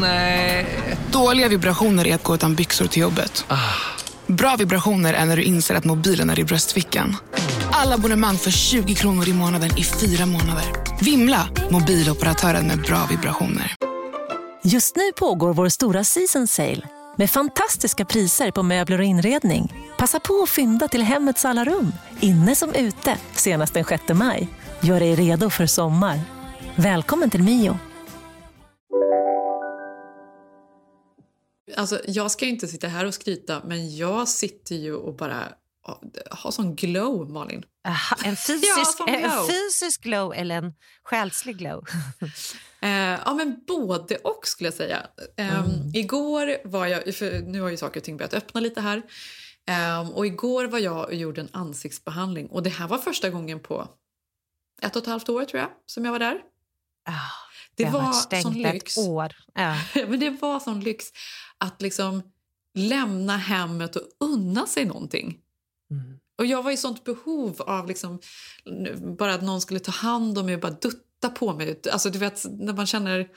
[0.00, 0.66] Nej.
[1.12, 3.46] Dåliga vibrationer är att gå utan byxor till jobbet.
[4.26, 7.16] Bra vibrationer är när du inser att mobilen är i bröstfickan.
[7.72, 10.64] Alla abonnemang för 20 kronor i månaden i fyra månader.
[11.00, 11.48] Vimla!
[11.70, 13.74] Mobiloperatören med bra vibrationer.
[14.62, 19.72] Just nu pågår vår stora season sale med fantastiska priser på möbler och inredning.
[19.98, 24.48] Passa på att fynda till hemmets alla rum, inne som ute, senast den 6 maj.
[24.80, 26.20] Gör dig redo för sommar.
[26.76, 27.78] Välkommen till Mio.
[31.76, 35.48] Alltså, jag ska ju inte sitta här och skryta, men jag sitter ju och bara
[36.30, 37.64] har sån glow, Malin.
[37.88, 39.18] Aha, en, fysisk, Ja, glow.
[39.24, 40.72] en fysisk glow eller en
[41.02, 41.84] själslig glow?
[42.80, 42.90] Eh,
[43.24, 45.06] ja, men både och skulle jag säga.
[45.36, 45.64] Eh,
[45.94, 49.02] Igår var jag, för nu har ju saker och ting börjat öppna lite här.
[49.68, 53.60] Eh, och igår var jag och gjorde en ansiktsbehandling och det här var första gången
[53.60, 53.88] på
[54.82, 56.40] ett och ett halvt år tror jag som jag var där.
[57.06, 57.12] Ah,
[57.76, 58.96] Det, har var sån lyx.
[58.98, 59.32] år.
[59.54, 59.76] Ja.
[60.08, 61.06] men det var sån lyx
[61.64, 62.22] att liksom
[62.74, 65.38] lämna hemmet och unna sig någonting.
[65.90, 66.18] Mm.
[66.38, 68.20] Och jag var i sånt behov av liksom,
[69.18, 71.80] bara att någon skulle ta hand om mig och bara dutta på mig.
[71.92, 73.28] Alltså du vet när man känner...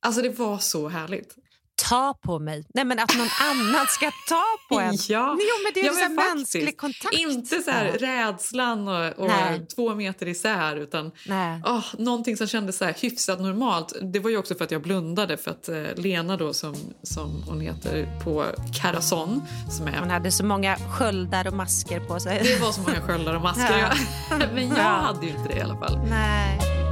[0.00, 1.36] Alltså det var så härligt.
[1.76, 2.64] Ta på mig.
[2.74, 4.96] Nej, men att någon annan ska ta på en.
[5.08, 5.36] Ja.
[5.40, 6.34] Jo, men det är Ja, men faktiskt.
[6.34, 7.14] mänsklig kontakt.
[7.14, 8.06] Inte så här Ja.
[8.08, 9.30] rädslan och, och
[9.76, 11.62] två meter isär utan Nej.
[11.66, 13.92] åh, någonting som kändes så här hyfsat normalt.
[14.02, 17.42] Det var ju också för att jag blundade för att eh, Lena då som, som
[17.48, 18.44] hon heter på
[18.82, 22.40] Carason som är Hon hade så många sköldar och masker på sig.
[22.44, 23.78] Det var så många sköldar och masker.
[23.78, 23.88] Ja.
[24.30, 24.36] Ja.
[24.54, 24.82] Men jag Ja.
[24.82, 25.98] hade ju inte det i alla fall.
[26.10, 26.85] Nej.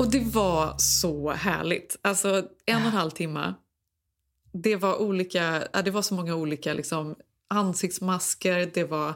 [0.00, 1.96] Och det var så härligt.
[2.02, 2.28] Alltså
[2.66, 3.54] en och en halv timme.
[4.52, 7.16] Det var olika, ja, det var så många olika liksom,
[7.50, 9.14] ansiktsmasker, det var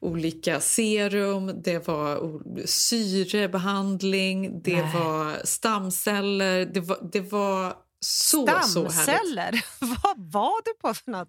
[0.00, 4.94] olika serum, det var syrebehandling, det Nej.
[4.94, 6.66] var stamceller.
[6.66, 8.92] Det var, det var så, så härligt.
[8.92, 9.64] Stamceller?
[9.80, 11.28] Vad var du på för något?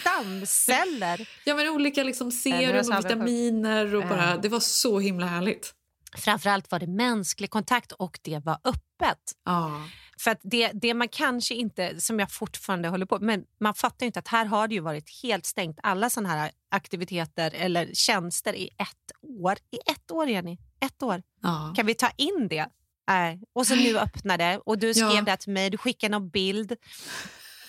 [0.00, 1.28] Stamceller?
[1.44, 3.94] Ja, men olika liksom, serum och vitaminer.
[3.94, 5.74] Och bara, det var så himla härligt.
[6.16, 9.32] Framförallt var det mänsklig kontakt och det var öppet.
[9.44, 9.82] Ja.
[10.20, 14.06] För att det, det man kanske inte, som jag fortfarande håller på men man fattar
[14.06, 18.54] inte att här har det ju varit helt stängt alla såna här aktiviteter eller tjänster
[18.56, 19.56] i ett år.
[19.70, 20.58] I ett år, Jenny.
[20.80, 21.22] Ett år.
[21.42, 21.72] Ja.
[21.76, 22.68] Kan vi ta in det?
[23.08, 23.42] Nej.
[23.54, 25.22] Och så nu öppnar det och du skrev Ja.
[25.22, 26.76] det till mig, du skickade någon bild.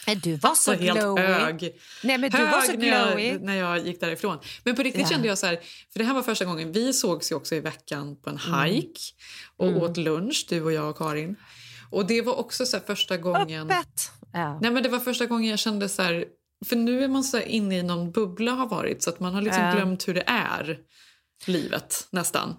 [0.08, 1.22] Nej, Du var Alltså, så helt glowy.
[1.22, 1.62] hög.
[2.04, 3.28] Nej, men du var så hög när glowy.
[3.28, 4.38] jag, när jag gick därifrån.
[4.64, 5.08] Men på riktigt Ja.
[5.10, 5.60] kände jag så här,
[5.94, 8.64] för det här var första gången, vi sågs ju också i veckan på en Mm.
[8.64, 9.00] hike
[9.58, 11.36] och åt lunch, du och jag och Karin.
[11.92, 13.72] Och det var också så första gången...
[13.72, 14.12] Öppet.
[14.34, 14.59] Ja.
[14.62, 16.26] Nej men det var första gången jag kände så här,
[16.66, 19.42] för nu är man så inne i någon bubbla har varit så att man har
[19.42, 19.72] liksom Ja.
[19.74, 20.78] glömt hur det är,
[21.46, 22.56] livet nästan.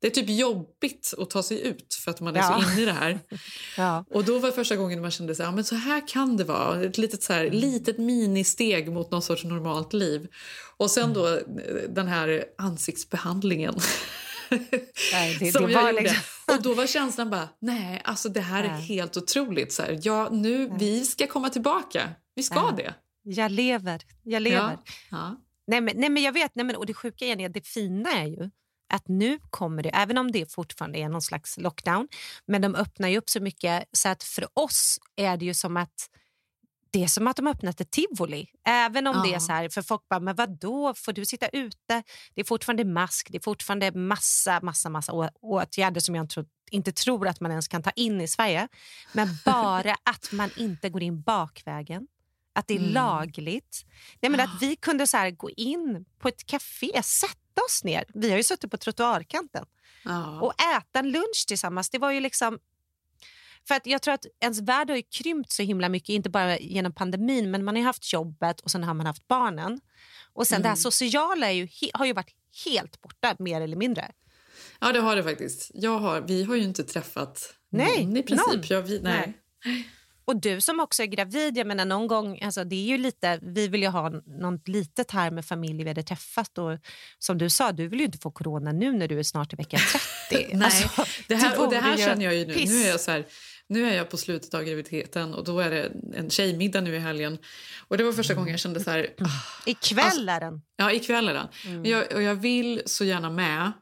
[0.00, 2.60] Det är typ jobbigt att ta sig ut för att man är Ja.
[2.62, 3.20] så inne i det här.
[3.76, 4.04] Ja.
[4.10, 6.44] Och då var första gången man kände så här, "Ja, men så här kan det
[6.44, 6.84] vara.
[6.84, 7.58] Ett litet, så här, Mm.
[7.58, 10.26] litet ministeg mot någon sorts normalt liv.
[10.76, 11.58] Och sen då Mm.
[11.58, 13.74] eh, den här ansiktsbehandlingen.
[15.12, 16.02] Nej, det- som det jag gjorde.
[16.02, 16.18] liksom-
[16.56, 18.82] Och då var känslan bara, nej, alltså det här är Nej.
[18.82, 19.72] helt otroligt.
[19.72, 22.10] Så här, ja, nu, vi ska komma tillbaka.
[22.34, 22.94] Vi ska det.
[23.22, 24.02] Jag lever.
[24.22, 24.78] Jag lever.
[25.10, 25.36] Ja.
[25.66, 26.54] Nej, men, nej, men jag vet.
[26.54, 28.50] Nej, men, och det sjuka är, det fina är ju
[28.88, 32.08] att nu kommer det, även om det fortfarande är någon slags lockdown,
[32.46, 35.76] men de öppnar ju upp så mycket så att för oss är det ju som
[35.76, 36.10] att
[36.90, 38.46] det är som att de öppnat ett tivoli.
[38.68, 39.40] Även om det är Ja.
[39.40, 42.02] så här, för folk bara, men vad då får du sitta ute?
[42.34, 46.44] Det är fortfarande mask, det är fortfarande massa, massa, massa å- åtgärder som jag tro,
[46.70, 48.68] inte tror att man ens kan ta in i Sverige.
[49.12, 52.06] Men bara att man inte går in bakvägen.
[52.54, 52.92] Att det är Mm.
[52.92, 53.84] lagligt.
[54.20, 58.04] Nej, men att vi kunde så gå in på ett café, sätta oss ner.
[58.14, 59.64] Vi har ju suttit på trottoarkanten
[60.04, 60.40] Ja.
[60.40, 61.90] och äta en lunch tillsammans.
[61.90, 62.58] Det var ju liksom...
[63.68, 66.58] För att jag tror att ens värld har ju krympt så himla mycket, inte bara
[66.58, 69.80] genom pandemin, men man har haft jobbet och sen har man haft barnen.
[70.32, 72.34] Och sen det här sociala är ju, har ju varit
[72.64, 74.12] helt borta, mer eller mindre.
[74.80, 75.70] ja, det har det faktiskt.
[75.74, 78.46] Jag har, vi har ju inte träffat Nej, någon i princip.
[78.54, 78.62] någon.
[78.68, 79.32] Jag, vi, nej.
[80.26, 83.38] Och du som också är gravid, jag menar någon gång, alltså det är ju lite,
[83.42, 86.78] vi vill ju ha något litet här med familj vi hade träffat och
[87.18, 89.56] som du sa, du vill ju inte få corona nu när du är snart i
[89.56, 89.78] vecka
[90.30, 90.46] 30.
[90.56, 92.54] Nej, Alltså, det här, och det här känner jag ju nu.
[92.54, 92.70] piss.
[92.70, 93.26] Nu är jag, så här,
[93.68, 96.98] nu är jag på slutet av graviditeten och då är det en tjejmiddag nu i
[96.98, 97.38] helgen.
[97.88, 99.06] Och det var första gången jag kände så här...
[99.20, 99.26] ah,
[99.66, 100.62] Ikväll är den.
[100.76, 101.48] Ja, ikväll är den.
[101.66, 101.84] Mm.
[101.84, 103.72] Jag, och jag vill så gärna med.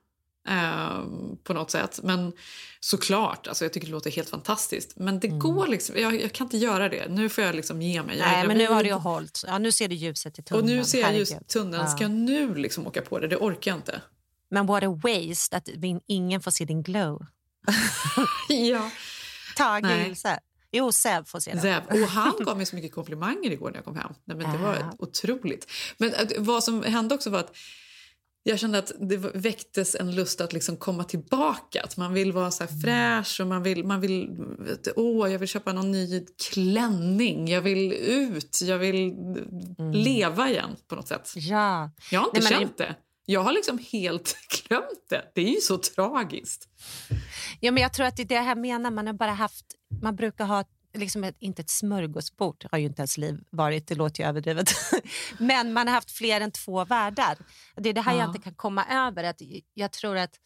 [0.49, 1.05] Eh,
[1.45, 2.01] på något sätt.
[2.03, 2.33] Men
[2.81, 4.93] såklart, alltså jag tycker det låter helt fantastiskt.
[4.97, 5.39] Men det mm.
[5.39, 7.09] går liksom, jag, jag, kan inte göra det.
[7.09, 8.19] Nu får jag liksom ge mig.
[8.19, 9.45] Nej, men nu har det ju hållit.
[9.47, 10.65] Ja, nu ser du ljuset i tunneln.
[10.65, 11.89] Och nu ser jag just tunneln.
[11.89, 13.29] Ska jag nu liksom åka på det?
[13.29, 14.01] Det orkar jag inte.
[14.51, 15.69] Men what a waste att
[16.07, 17.27] ingen får se din glow.
[18.49, 18.91] ja.
[19.57, 20.41] Tage Ilse.
[20.73, 21.61] Jo, Zev får se den.
[21.61, 21.83] Zev.
[21.91, 24.13] Och han gav mig så mycket komplimanger igår när jag kom hem.
[24.25, 25.71] Nej, men det var otroligt.
[25.97, 27.57] Men äh, vad som hände också var att
[28.47, 31.83] jag kände att det väcktes en lust att liksom komma tillbaka.
[31.83, 34.37] Att man vill vara så här fräsch och man vill, man vill...
[34.97, 37.49] Åh, jag vill köpa någon ny klänning.
[37.49, 38.61] Jag vill ut.
[38.63, 39.93] Jag vill mm.
[39.93, 41.33] leva igen på något sätt.
[41.37, 41.91] Ja.
[42.11, 42.95] Jag har inte Nej, känt det.
[43.27, 44.37] Jag har liksom helt
[44.69, 45.23] glömt det.
[45.35, 46.69] Det är ju så tragiskt.
[47.61, 48.91] Ja, men jag tror att det är det här menar.
[48.91, 49.67] Man har bara haft...
[50.03, 50.65] Man brukar ha
[50.95, 54.71] liksom ett, inte ett smörgåsbord har ju inte ens liv varit, det låter ju överdrivet.
[55.39, 57.39] Men man har haft fler än två världar.
[57.77, 58.19] Det är det här ja.
[58.19, 59.25] jag inte kan komma över.
[59.25, 59.43] Att
[59.75, 60.41] jag tror att,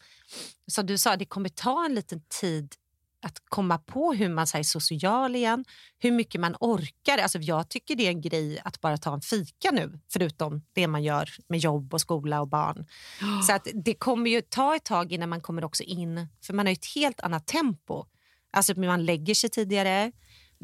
[0.67, 2.75] som du sa, det kommer ta en liten tid
[3.21, 5.65] att komma på hur man är social igen,
[5.97, 7.17] hur mycket man orkar.
[7.17, 10.87] Alltså jag tycker det är en grej att bara ta en fika nu, förutom det
[10.87, 12.85] man gör med jobb och skola och barn.
[13.21, 13.41] Oh.
[13.41, 16.65] Så att det kommer ju ta ett tag innan man kommer också in, för man
[16.65, 18.05] har ett helt annat tempo.
[18.51, 20.11] Alltså man lägger sig tidigare,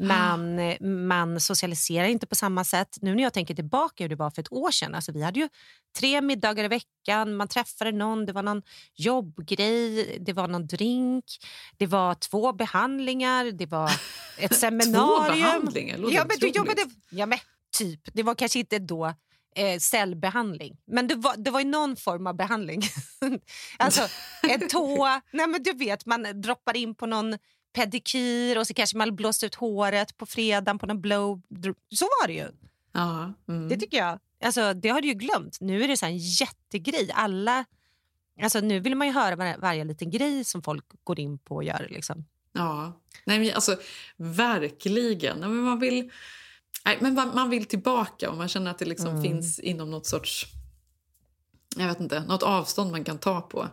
[0.00, 0.60] man,
[1.06, 2.98] man socialiserar inte på samma sätt.
[3.00, 4.94] Nu när jag tänker tillbaka hur det var för ett år sedan.
[4.94, 5.48] Alltså vi hade ju
[5.98, 8.62] tre middagar i veckan, man träffade någon, det var någon
[8.94, 11.24] jobbgrej, det var någon drink,
[11.76, 13.90] det var två behandlingar, det var
[14.38, 15.26] ett seminarium.
[15.26, 15.98] två behandlingar?
[16.10, 17.38] ja, men du jobbade, ja, men
[17.78, 18.00] typ.
[18.12, 19.14] Det var kanske inte då
[19.56, 20.76] eh, cellbehandling.
[20.86, 22.82] Men det var, det var ju någon form av behandling.
[23.76, 24.08] alltså
[24.42, 25.06] en tå...
[25.32, 27.38] Nej, men du vet, man droppar in på någon
[27.76, 31.40] pedikyr och så kanske man blåst ut håret på fredagen på någon blow.
[31.90, 32.48] Så var det ju.
[32.92, 33.68] Ja, mm.
[33.68, 34.18] Det tycker jag.
[34.44, 35.60] Alltså, det har du ju glömt.
[35.60, 37.10] Nu är det så en jättegrej.
[37.14, 37.64] Alla,
[38.42, 41.54] alltså, nu vill man ju höra var, varje liten grej som folk går in på
[41.54, 41.86] och gör.
[41.90, 42.24] Liksom.
[42.52, 43.76] Ja, nej, men alltså,
[44.16, 45.38] verkligen.
[45.40, 46.10] Men man, vill,
[46.84, 49.22] nej, men man, vill tillbaka och man känner att det liksom mm.
[49.22, 50.46] finns inom något sorts...
[51.76, 53.68] Jag vet inte, något avstånd man kan ta på.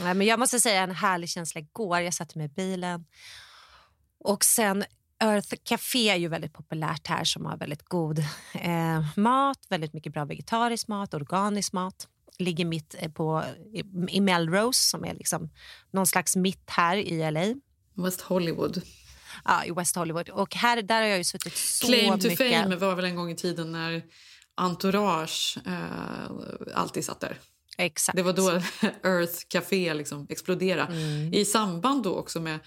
[0.00, 2.00] Nej, men jag måste säga en härlig känsla igår.
[2.00, 3.04] Jag satte mig i bilen
[4.24, 4.84] och sen
[5.22, 8.18] Earth Café är ju väldigt populärt här som har väldigt god
[8.54, 12.08] eh, mat, väldigt mycket bra vegetarisk mat, organisk mat.
[12.38, 13.82] Ligger mitt eh, på, i,
[14.16, 15.50] i Melrose som är liksom
[15.90, 17.54] någon slags mitt här i LA.
[18.04, 18.82] West Hollywood.
[19.44, 20.28] Ja, i West Hollywood.
[20.28, 22.62] Och här, där har jag ju suttit så Claim to mycket...
[22.62, 24.02] fame var väl en gång i tiden när
[24.54, 26.30] Entourage eh,
[26.74, 27.38] alltid satt där.
[27.80, 28.16] Exakt.
[28.16, 28.50] Det var då
[29.08, 30.92] Earth Café liksom exploderade.
[30.92, 31.34] Mm.
[31.34, 32.58] I samband då också med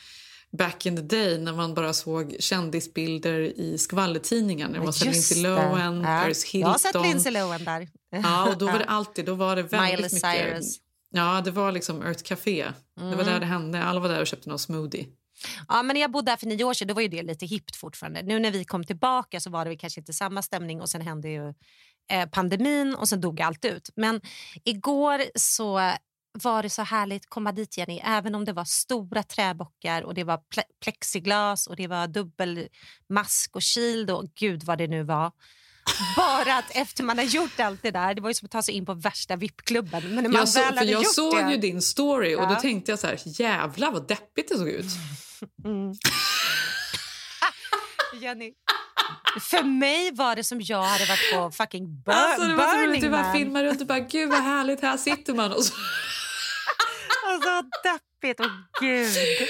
[0.57, 4.69] back in the day när man bara såg kändisbilder i skvallertidningar.
[4.69, 6.03] Det var Lindsay Lohan, ja.
[6.03, 6.61] Paris Hilton.
[6.61, 7.87] Jag har sett Lindsay Lohan där.
[8.11, 10.19] Ja, och då var det alltid, då var det väldigt Miley mycket...
[10.19, 10.79] Cyrus.
[11.09, 12.61] Ja, det var liksom Earth Café.
[12.61, 13.09] Mm.
[13.11, 13.39] Det var där mm.
[13.39, 13.83] det hände.
[13.83, 15.07] Alla var där och köpte någon smoothie.
[15.67, 17.45] Ja, men när jag bodde där för nio år sedan då var ju det lite
[17.45, 18.21] hippt fortfarande.
[18.21, 21.29] Nu när vi kom tillbaka så var det kanske inte samma stämning och sen hände
[21.29, 21.53] ju
[22.31, 23.89] pandemin och sen dog allt ut.
[23.95, 24.21] Men
[24.63, 25.93] igår så
[26.41, 28.01] var det så härligt att komma dit, Jenny.
[28.03, 30.39] Även om det var stora träbockar och det var
[30.83, 35.31] plexiglas och det var dubbelmask och shield och gud vad det nu var.
[36.17, 38.61] Bara att efter man har gjort allt det där, det var ju som att ta
[38.61, 40.03] sig in på värsta VIP-klubben.
[40.03, 41.51] Men när man jag, så, väl för jag såg det...
[41.51, 42.49] ju din story och ja.
[42.49, 44.85] då tänkte jag så här, jävlar vad deppigt det såg ut.
[45.65, 45.93] Mm.
[48.21, 48.53] Jenny,
[49.39, 53.01] för mig var det som jag hade varit på fucking bur alltså, det var Burning
[53.01, 55.51] Du bara filmar runt och bara, gud vad härligt, här sitter man.
[55.51, 55.73] Och så...
[57.27, 59.07] och så deppigt, och gud.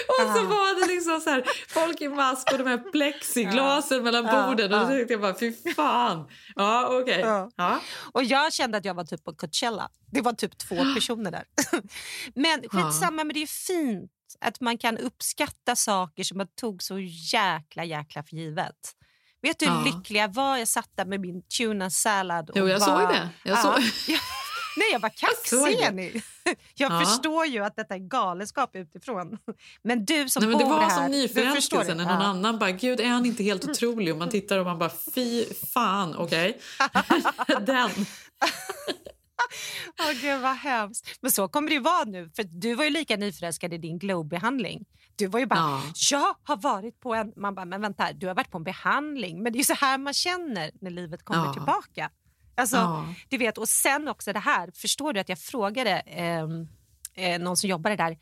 [0.08, 4.04] Och så var det liksom så här, folk i mask och de här plexiglasen ja.
[4.04, 4.72] mellan borden.
[4.72, 4.82] Ja.
[4.82, 6.30] Och då tänkte jag bara, fy fan.
[6.56, 7.02] Ja, okej.
[7.02, 7.20] Okay.
[7.20, 7.52] Ja.
[7.56, 7.80] ja.
[8.12, 9.90] Och jag kände att jag var typ på Coachella.
[10.12, 11.44] Det var typ två personer där.
[12.36, 13.24] men skitsamma, ja.
[13.24, 17.00] men det är fint att man kan uppskatta saker som man tog så
[17.34, 18.96] jäkla jäkla för givet.
[19.44, 19.84] Vet du hur ja.
[19.86, 20.58] lycklig jag var?
[20.58, 22.50] Jag satt där med min tuna salad.
[22.50, 22.88] Och jo, jag var...
[22.88, 23.30] såg det.
[23.44, 23.74] Jag såg...
[24.08, 24.20] Ja.
[24.78, 26.22] Nej, jag var kaxig, jag,
[26.76, 27.06] jag ja.
[27.06, 29.38] förstår ju att detta är galenskap utifrån.
[29.84, 32.28] Men du som Nej, men bor Det var här, som nyförälskelsen när någon ja.
[32.28, 34.12] annan bara, gud är han inte helt otrolig?
[34.14, 36.60] Och man tittar och man bara, fy fan, okej.
[36.80, 37.66] Okay.
[37.66, 37.90] Den.
[40.00, 41.18] Åh oh, gud vad hemskt.
[41.22, 42.30] Men så kommer det ju vara nu.
[42.36, 44.86] För du var ju lika nyförälskad i din glow-behandling.
[45.16, 45.82] Du var ju bara, ja.
[46.12, 47.34] jag har varit på en...
[47.36, 49.44] Man bara, men vänta, du har varit på en behandling.
[49.44, 51.54] Men det är ju så här man känner när livet kommer ja.
[51.54, 52.10] tillbaka.
[52.56, 53.14] Alltså, ja.
[53.30, 56.44] du vet, och sen också det här, förstår du att jag frågade eh,
[57.26, 58.18] eh, någon som jobbade där,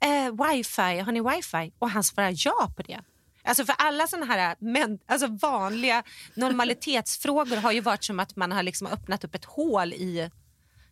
[0.00, 1.72] eh, wifi, har ni wifi?
[1.78, 3.00] Och han svarade ja på det.
[3.44, 6.02] Alltså för alla såna här men, alltså vanliga
[6.34, 10.30] normalitetsfrågor har ju varit som att man har liksom öppnat upp ett hål i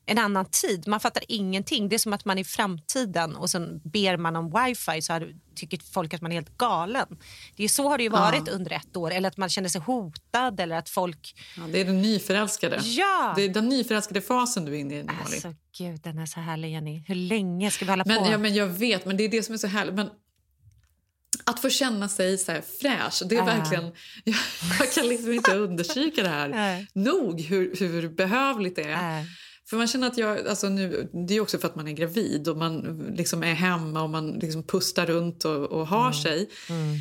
[0.09, 0.89] en annan tid.
[0.89, 1.89] Man fattar ingenting.
[1.89, 5.21] Det är som att man är i framtiden och sen ber man om wifi så
[5.55, 7.07] tycker folk att man är helt galen.
[7.57, 8.53] Det är så har det ju varit ja.
[8.53, 9.11] under ett år.
[9.11, 11.35] Eller att man känner sig hotad eller att folk...
[11.57, 12.81] Ja, det är den nyförälskade.
[12.83, 13.33] Ja!
[13.37, 16.41] Det är den nyförälskade fasen du är inne i nu, Alltså gud, den är så
[16.41, 17.03] härlig Jenny.
[17.07, 18.31] Hur länge ska vi hålla men, på?
[18.31, 19.95] Ja, men jag vet, men det är det som är så härligt.
[19.95, 20.11] Men
[21.45, 23.47] att få känna sig så fräsch, det är äh.
[23.47, 23.85] verkligen...
[24.25, 24.37] Jag,
[24.81, 26.85] jag, kan liksom inte understryka det här äh.
[26.93, 29.21] nog, hur, hur behövligt det är.
[29.21, 29.25] Äh.
[29.69, 32.49] För man känner att jag, alltså nu, Det är också för att man är gravid
[32.49, 36.13] och man liksom är hemma och man liksom pustar runt och, och har mm.
[36.13, 36.51] sig.
[36.71, 36.97] Mm.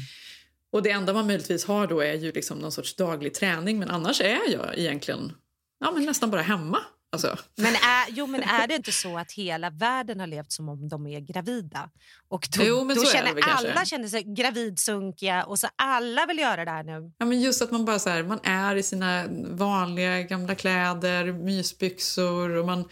[0.71, 3.89] Och Det enda man möjligtvis har då är ju liksom någon sorts daglig träning men
[3.89, 5.31] annars är jag egentligen
[5.79, 6.79] ja, men nästan bara hemma.
[7.12, 7.38] Alltså.
[7.56, 10.90] Men, är, jo, men är det inte så att hela världen har levt som om
[10.90, 11.90] de är gravida?
[12.28, 13.86] Och då, jo, då känner väl, alla kanske.
[13.86, 17.12] känner sig gravidsunkiga och så alla vill göra det här nu.
[17.18, 21.34] Ja, men just att man bara så här, man är i sina vanliga gamla kläder,
[21.34, 22.90] mysbyxor och man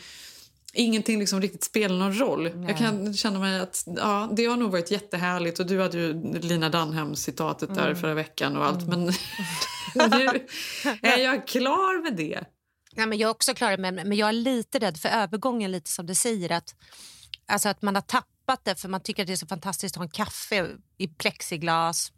[0.74, 2.44] ingenting liksom riktigt spelar någon roll.
[2.44, 2.70] Nej.
[2.70, 6.40] Jag kan känna mig att ja, det har nog varit jättehärligt och du hade ju
[6.40, 7.84] Lina Dunham-citatet mm.
[7.84, 9.00] där förra veckan och allt mm.
[9.00, 9.14] men
[10.10, 10.48] nu
[11.02, 12.44] är jag klar med det.
[12.96, 15.90] Ja, men jag är också klar med men jag är lite rädd för övergången, lite
[15.90, 16.52] som du säger.
[16.52, 16.76] Att,
[17.46, 19.98] alltså att man har tappat det för man tycker att det är så fantastiskt att
[19.98, 22.12] ha en kaffe i plexiglas.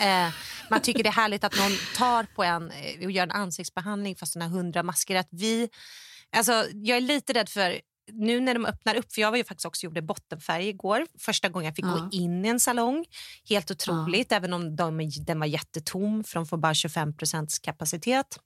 [0.00, 0.28] Eh,
[0.70, 4.16] man tycker det är härligt att någon tar på en eh, och gör en ansiktsbehandling
[4.16, 5.16] fast den har hundra masker.
[5.16, 5.68] Att vi,
[6.36, 7.80] alltså, jag är lite rädd för
[8.12, 11.48] nu när de öppnar upp, för jag var ju faktiskt också gjorde bottenfärg igår, första
[11.48, 11.90] gången jag fick ja.
[11.90, 13.04] gå in i en salong.
[13.48, 14.36] Helt otroligt, ja.
[14.36, 18.38] även om de, den var jättetom för de får bara 25% kapacitet.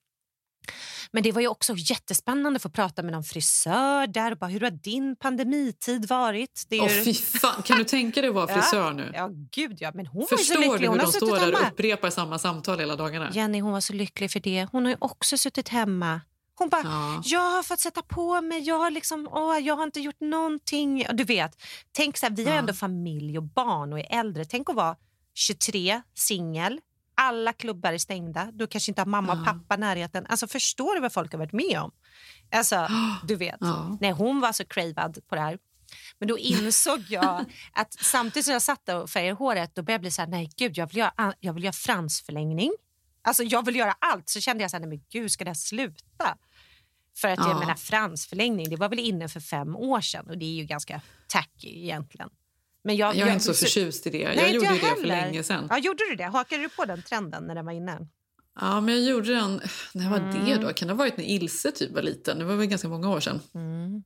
[1.12, 4.32] Men det var ju också jättespännande att få prata med någon frisör där.
[4.32, 6.64] Och bara, hur har din pandemitid varit?
[6.68, 7.04] Det är ju...
[7.04, 7.62] fy fan.
[7.62, 8.92] Kan du tänka dig att vara frisör ja.
[8.92, 9.10] nu?
[9.14, 9.90] Ja, gud ja.
[9.94, 10.88] Men hon Förstår var så lycklig.
[10.88, 13.30] Hon du hur de står där och upprepar samma samtal hela dagarna?
[13.32, 14.66] Jenny hon var så lycklig för det.
[14.72, 16.20] Hon har också suttit hemma.
[16.60, 17.22] Hon bara, ja.
[17.24, 21.06] jag har fått sätta på mig, jag har, liksom, åh, jag har inte gjort någonting.
[21.12, 21.62] Du vet,
[21.92, 24.44] tänk så här, vi har ändå familj och barn och är äldre.
[24.44, 24.96] Tänk att vara
[25.34, 26.80] 23, singel,
[27.20, 28.50] alla klubbar är stängda.
[28.52, 30.26] Du kanske inte har mamma och pappa närheten.
[30.28, 31.90] Alltså, förstår du vad folk har varit med om?
[32.52, 32.88] Alltså,
[33.28, 33.60] du vet.
[34.00, 35.58] Nej, hon var så cravad på det här.
[36.18, 40.00] Men då insåg jag att samtidigt som jag satt och färgade håret då började jag
[40.00, 42.72] bli så här, nej gud, jag vill göra, jag vill göra fransförlängning.
[43.22, 44.28] Alltså jag vill göra allt.
[44.28, 46.36] Så kände jag så här, nej men gud, ska det här sluta?
[47.16, 47.48] För att ja.
[47.48, 50.64] jag menar fransförlängning, det var väl inne för fem år sedan och det är ju
[50.64, 52.30] ganska tacky egentligen.
[52.82, 54.28] Men jag, jag är jag, inte så förtjust i det.
[54.28, 55.66] Nej, jag gjorde jag det för länge sedan.
[55.70, 56.24] Ja, gjorde du det?
[56.24, 58.06] Hakade du på den trenden när den var inne?
[58.60, 59.60] Ja, men jag gjorde den...
[59.94, 60.44] När var mm.
[60.44, 60.72] det då?
[60.72, 62.38] Kan det ha varit när Ilse typ var liten?
[62.38, 63.40] Det var väl ganska många år sedan.
[63.54, 64.02] Mm.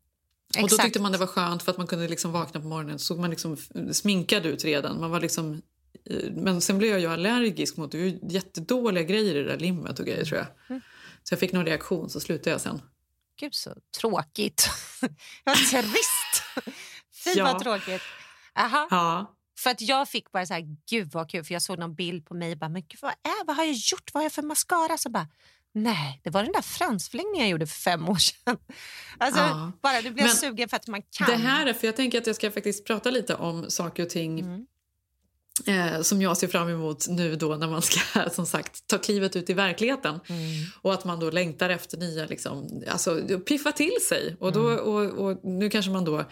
[0.63, 2.99] Och då tyckte man det var skönt för att man kunde liksom vakna på morgonen
[2.99, 3.57] så såg man liksom
[3.93, 5.01] sminkad ut redan.
[5.01, 5.63] Man var liksom,
[6.11, 7.99] eh, men sen blev jag ju allergisk mot det.
[7.99, 10.47] det var jättedåliga grejer i det där limmet och grejer tror jag.
[10.69, 10.83] Mm.
[11.23, 12.81] Så jag fick någon reaktion så slutade jag sen.
[13.41, 14.69] Gud så tråkigt.
[15.45, 16.43] Vad trist.
[17.25, 17.45] Fy ja.
[17.45, 18.03] vad tråkigt.
[18.59, 18.89] Aha.
[18.91, 19.35] Ja.
[19.59, 22.27] För att jag fick bara så här, gud vad kul, för jag såg någon bild
[22.27, 24.33] på mig och bara, men gud vad, är, vad har jag gjort, vad har jag
[24.33, 24.99] för mascara?
[24.99, 25.29] Så bara,
[25.75, 28.57] nej, det var den där fransförlängningen jag gjorde för fem år sedan.
[29.19, 29.73] Alltså, ja.
[29.83, 31.27] bara du blir men sugen för att man kan.
[31.27, 34.11] Det här är, för jag tänker att jag ska faktiskt prata lite om saker och
[34.11, 34.67] ting mm.
[35.67, 39.37] Eh, som jag ser fram emot nu då när man ska som sagt ta klivet
[39.37, 40.21] ut i verkligheten.
[40.27, 40.43] Mm.
[40.83, 44.37] Och att man då längtar efter nya, liksom, alltså piffa till sig.
[44.41, 44.85] Och, då, mm.
[44.85, 46.25] och, och nu kanske man då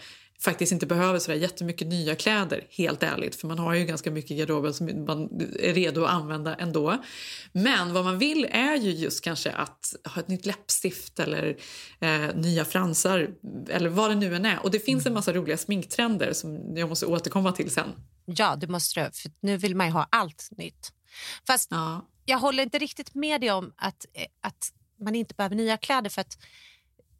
[0.43, 3.35] faktiskt inte behöver så jättemycket nya kläder, helt ärligt.
[3.35, 7.03] För man har ju ganska mycket i garderoben som man är redo att använda ändå.
[7.51, 11.57] Men vad man vill är ju just kanske att ha ett nytt läppstift eller
[11.99, 13.29] eh, nya fransar
[13.69, 14.63] eller vad det nu än är.
[14.63, 15.13] Och det finns en mm.
[15.13, 17.89] massa roliga sminktrender som jag måste återkomma till sen.
[18.25, 19.11] Ja, det måste du.
[19.11, 20.91] För nu vill man ju ha allt nytt.
[21.47, 22.07] Fast ja.
[22.25, 24.71] jag håller inte riktigt med dig om att, eh, att
[25.03, 26.09] man inte behöver nya kläder.
[26.09, 26.37] för att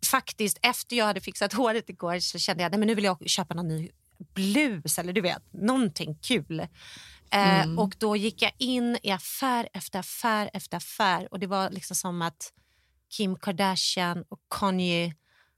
[0.03, 3.53] faktiskt efter jag hade fixat håret igår så kände jag att nu vill jag köpa
[3.53, 3.89] någon ny
[4.33, 6.59] blus eller du vet, någonting kul.
[6.59, 7.79] Eh, mm.
[7.79, 11.95] och då gick jag in i affär efter affär efter affär och det var liksom
[11.95, 12.53] som att
[13.09, 15.13] Kim Kardashian och Kanye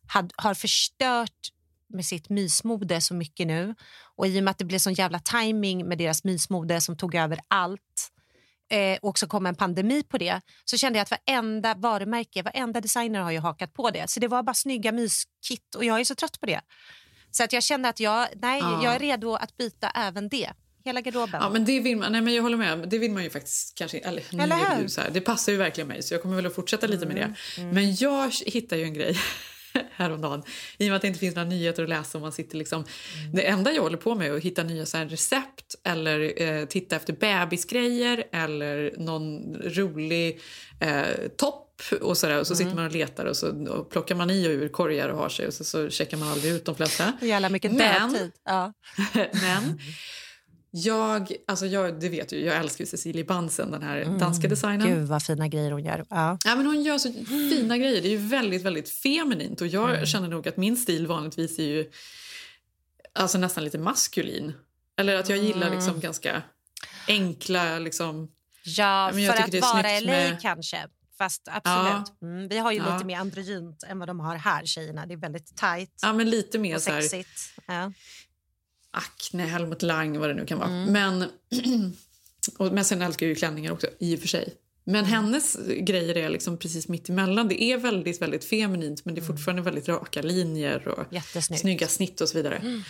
[0.08, 1.52] had, har förstört
[1.88, 3.76] med sitt mysmode så mycket nu.
[4.16, 7.16] Och i och med att det blev sån jävla timing med deras mysmode som tog
[7.16, 8.12] över allt
[8.72, 12.82] eh, och så kom en pandemi på det så kände jag att varenda varumärke, varenda
[12.82, 14.10] designer har ju hakat på det.
[14.10, 16.62] Så det var bara snygga myskit och jag är så trött på det.
[17.32, 18.84] Så att jag känner att jag, nej, ja.
[18.84, 20.50] jag är redo att byta även det.
[20.86, 21.42] Hela garderoben.
[21.42, 22.90] Ja, men det vill man, nej, men jag håller med.
[22.90, 23.98] Det vill man ju faktiskt kanske...
[23.98, 24.88] Eller, eller hur?
[24.88, 27.18] Så här, det passar ju verkligen mig så jag kommer väl att fortsätta lite mm.
[27.18, 27.62] med det.
[27.62, 27.74] Mm.
[27.74, 29.18] Men jag hittar ju en grej
[29.92, 30.44] häromdagen.
[30.78, 32.18] I och med att det inte finns några nyheter att läsa.
[32.18, 32.84] Och man sitter liksom,
[33.24, 33.36] mm.
[33.36, 36.96] Det enda jag håller på med är att hitta nya så recept eller eh, titta
[36.96, 40.42] efter bebisgrejer eller någon rolig
[40.80, 41.04] eh,
[41.38, 41.62] topp
[42.02, 44.52] och, sådär, och så sitter man och letar och så och plockar man i och
[44.52, 47.14] ur korgar och har sig och så, så checkar man aldrig ut de flesta.
[47.22, 48.32] Jävla mycket Men- dödtid.
[48.46, 48.74] Ja.
[49.16, 49.80] Men
[50.78, 54.88] jag, alltså jag, det vet du, jag älskar Cecilie Bansen, den här danska designern.
[54.88, 56.06] Gud vad fina grejer hon gör.
[56.10, 56.38] Ja.
[56.46, 58.02] Ja, men hon gör så fina grejer.
[58.02, 59.62] Det är ju väldigt, väldigt feminint.
[59.62, 61.92] Och jag känner nog att min stil vanligtvis är ju
[63.14, 64.54] alltså nästan lite maskulin.
[64.98, 66.42] Eller att jag gillar liksom ganska
[67.08, 67.80] enkla...
[67.80, 68.32] Liksom,
[68.64, 70.78] Ja, men jag för att vara LA med- kanske.
[71.18, 72.22] Fast absolut.
[72.22, 72.94] Mm, vi har ju Ja.
[72.94, 75.06] lite mer androgynt än vad de har här, tjejerna.
[75.06, 77.40] Det är väldigt tajt ja, men lite mer och så här, sexigt.
[77.68, 77.92] Ja.
[78.96, 80.70] Acne, Helmut Lang, vad det nu kan vara.
[80.70, 80.92] Mm.
[80.94, 81.30] Men,
[82.58, 84.54] och, men sen älskar jag ju klänningar också, i och för sig.
[84.88, 85.10] Men Mm.
[85.12, 87.48] hennes grejer är liksom precis mitt emellan.
[87.48, 91.62] Det är väldigt, väldigt feminint men det är fortfarande väldigt raka linjer och Jättesnyggt.
[91.62, 92.82] snygga snitt och så vidare.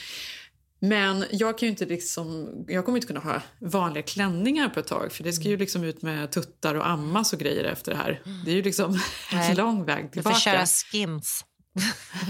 [0.79, 5.11] Men jag kan inte liksom, jag kommer inte kunna ha vanliga klänningar på ett tag
[5.11, 8.21] för det ska ju liksom ut med tuttar och ammas och grejer efter det här.
[8.45, 8.99] Det är ju liksom
[9.31, 10.39] en lång väg Du får tillbaka.
[10.39, 11.45] köra skins.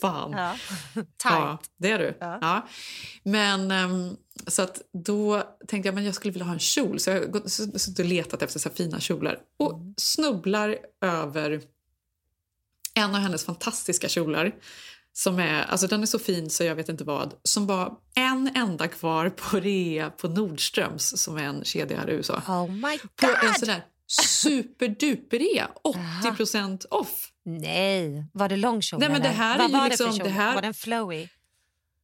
[0.00, 0.32] Fan.
[0.32, 0.56] Ja.
[1.24, 2.16] Ja, det är du.
[2.20, 2.38] Ja.
[2.40, 2.68] Ja.
[3.22, 7.10] Men ehm, så att då tänkte jag men jag skulle vilja ha en kjol så
[7.10, 7.48] jag har
[7.78, 9.94] suttit och letat efter så här fina kjolar och Mm.
[9.96, 11.60] snubblar över
[12.94, 14.54] en av hennes fantastiska kjolar
[15.12, 18.50] som är, alltså den är så fin så jag vet inte vad, som var en
[18.54, 22.42] enda kvar på rea på Nordströms som är en kedja här i USA.
[22.48, 23.56] Oh my På en god!
[23.58, 25.68] sån där superduper-rea,
[26.24, 27.30] 80% off.
[27.44, 29.00] Nej, var det lång kjol?
[29.00, 29.36] Nej, men det eller?
[29.38, 30.26] här är Vad var liksom- det för kjol?
[30.28, 31.28] det här- Var den flowy?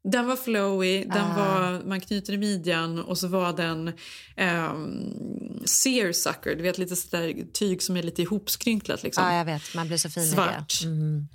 [0.05, 1.37] Den var flowy, den Ah.
[1.37, 3.89] var, man knyter i midjan och så var den
[4.37, 9.25] um, seersucker, du vet lite sådär tyg som är lite ihopskrynklat liksom.
[9.25, 9.75] Ja, jag vet.
[9.75, 10.83] Man blir så fin Svart.
[10.85, 11.29] Mm.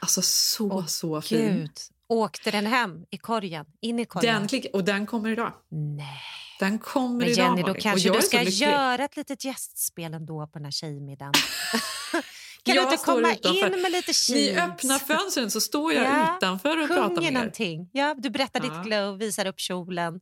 [0.00, 1.56] Alltså så, Åh, så fin.
[1.56, 1.70] Gud.
[2.08, 3.66] Åkte den hem i korgen?
[3.80, 4.34] In i korgen?
[4.34, 5.52] Den klick, och den kommer idag.
[5.70, 6.20] Nej.
[6.58, 7.82] Den kommer Men idag Jenny, då Malin.
[7.82, 11.32] kanske du ska göra ett litet gästspel ändå på den här tjejmiddagen.
[12.62, 13.76] kan Jag du inte komma utanför.
[13.76, 14.62] in med lite Ni cheese?
[14.64, 17.30] öppnar fönstren så står jag Ja, utanför och pratar med er.
[17.32, 17.90] någonting.
[17.92, 18.74] Ja, du berättar Ja.
[18.74, 20.20] ditt glow, visar upp kjolen.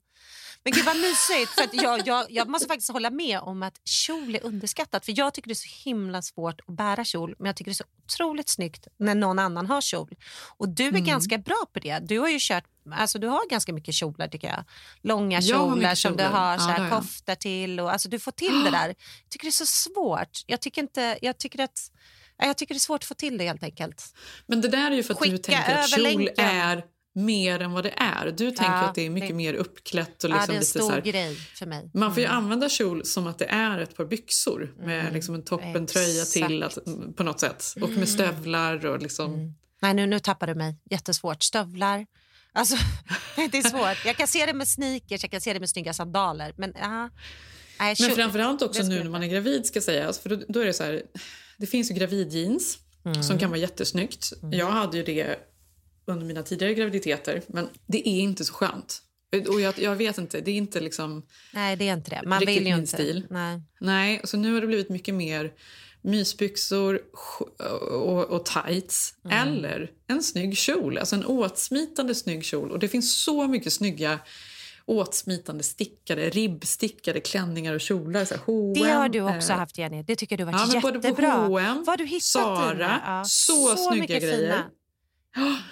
[0.67, 1.53] Men gud vad mysigt.
[1.55, 5.05] För jag, jag, jag måste faktiskt hålla med om att kjol är underskattat.
[5.05, 7.73] För Jag tycker det är så himla svårt att bära kjol men jag tycker det
[7.73, 10.17] är så otroligt snyggt när någon annan har kjol.
[10.57, 11.05] Och du är Mm.
[11.05, 11.99] ganska bra på det.
[11.99, 14.65] Du har ju kört, alltså du har ganska mycket kjolar tycker jag.
[15.03, 16.31] Långa Jag har kjolar som du kjolar.
[16.39, 16.95] har Ja, så här, har jag.
[16.99, 17.81] koftor till.
[17.81, 18.89] Och, alltså, du får till det där.
[18.89, 18.97] Jag
[19.31, 20.41] tycker det är så svårt.
[20.47, 21.91] Jag tycker, inte, jag tycker att
[22.39, 24.15] ja, jag tycker det är svårt att få till det helt enkelt.
[24.47, 26.83] Men det där är ju för att du Skicka tänker att kjol är
[27.17, 28.27] mer än vad det är.
[28.37, 30.57] Du tänker Ja, att det är mycket det- mer uppklätt och ja, liksom det är
[30.57, 31.91] en lite stor här, grej för mig.
[31.95, 32.37] Man får ju Mm.
[32.39, 36.79] använda kjol som att det är ett par byxor med liksom en toppentröja till att,
[37.17, 37.65] på något sätt.
[37.83, 39.55] Och med stövlar och liksom...
[39.81, 40.77] Nej, nu, nu tappar du mig.
[40.91, 41.43] Jättesvårt.
[41.43, 42.07] Stövlar.
[42.53, 42.77] Alltså,
[43.37, 44.05] det är svårt.
[44.07, 46.53] Jag kan se det med sneakers, jag kan se det med snygga sandaler.
[46.57, 47.11] Men, ja.
[47.81, 50.19] Nej, Men framförallt också nu när man är gravid ska sägas.
[50.19, 51.03] För då, då är det så här,
[51.57, 53.23] det finns ju gravidjeans Mm.
[53.23, 54.33] som kan vara jättesnyggt.
[54.53, 55.37] Jag hade ju det
[56.07, 59.03] under mina tidigare graviditeter, men det är inte så skönt.
[59.49, 61.23] Och jag, jag vet inte, det är inte liksom...
[61.55, 62.23] Nej, det är inte det.
[62.29, 62.87] Man vill ju inte.
[62.87, 63.27] stil.
[63.31, 63.61] Nej.
[63.81, 65.53] Nej, så nu har det blivit mycket mer
[66.03, 67.01] mysbyxor
[67.91, 69.15] och, och tights.
[69.25, 69.49] Mm.
[69.49, 72.71] Eller en snygg kjol, alltså en åtsmitande snygg kjol.
[72.71, 74.19] Och det finns så mycket snygga
[74.87, 78.25] åtsmitande stickade, ribbstickade klänningar och kjolar.
[78.25, 80.03] Så H&M, Det har du också eh, haft, Jenny.
[80.03, 81.33] Det tycker du har Ja, varit men både på jättebra.
[81.47, 83.01] H&M, Vad du hittat dina?
[83.07, 84.37] Ja, så snygga mycket grejer.
[84.41, 84.65] Fina.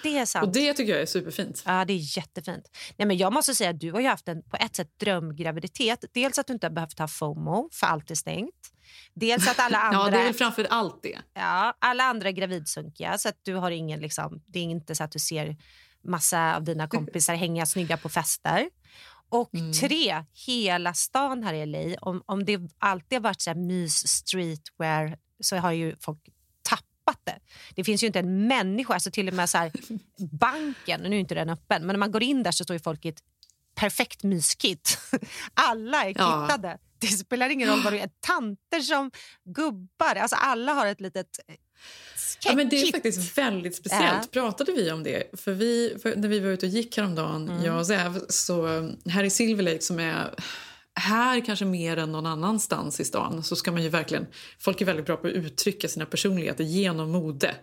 [0.03, 0.45] Det är sant.
[0.47, 1.63] Och det tycker jag är superfint.
[1.65, 2.69] Ja, det är jättefint.
[2.97, 6.05] Nej, men jag måste säga att du har ju haft en på ett sätt drömgraviditet.
[6.13, 8.71] Dels att du inte har behövt ha FOMO, för allt är stängt.
[9.13, 11.17] Dels att alla andra, Ja, det är framför allt det.
[11.33, 13.17] ja, alla andra är gravidsunkiga.
[13.17, 15.57] Så att du har ingen, liksom, det är inte så att du ser
[16.03, 18.69] massa av dina kompisar hänga snygga på fester.
[19.29, 19.73] Och Mm.
[19.73, 21.95] tre, hela stan här i LA.
[22.01, 26.19] Om, om det alltid har varit så här mys streetwear så har ju folk
[27.05, 27.39] tappat det.
[27.75, 29.71] Det finns ju inte en människa, alltså till och med så här,
[30.39, 32.79] banken, nu är inte den öppen, men när man går in där så står ju
[32.79, 33.19] folk i ett
[33.75, 34.97] perfekt myskit.
[35.53, 36.47] Alla är Ja.
[36.47, 36.77] kittade.
[36.99, 38.09] Det spelar ingen roll vad du är.
[38.19, 39.11] Tanter som
[39.43, 41.55] gubbar, alltså alla har ett litet eh,
[42.45, 44.31] Ja, men det är faktiskt väldigt speciellt.
[44.31, 45.39] Pratade vi om det?
[45.39, 47.63] För vi, för när vi var ute och gick häromdagen, Mm.
[47.63, 50.33] jag och Zev, så eh, här i Silver Lake som är
[50.95, 54.27] här kanske mer än någon annanstans i stan så ska man ju verkligen...
[54.59, 57.55] Folk är väldigt bra på att uttrycka sina personligheter genom mode.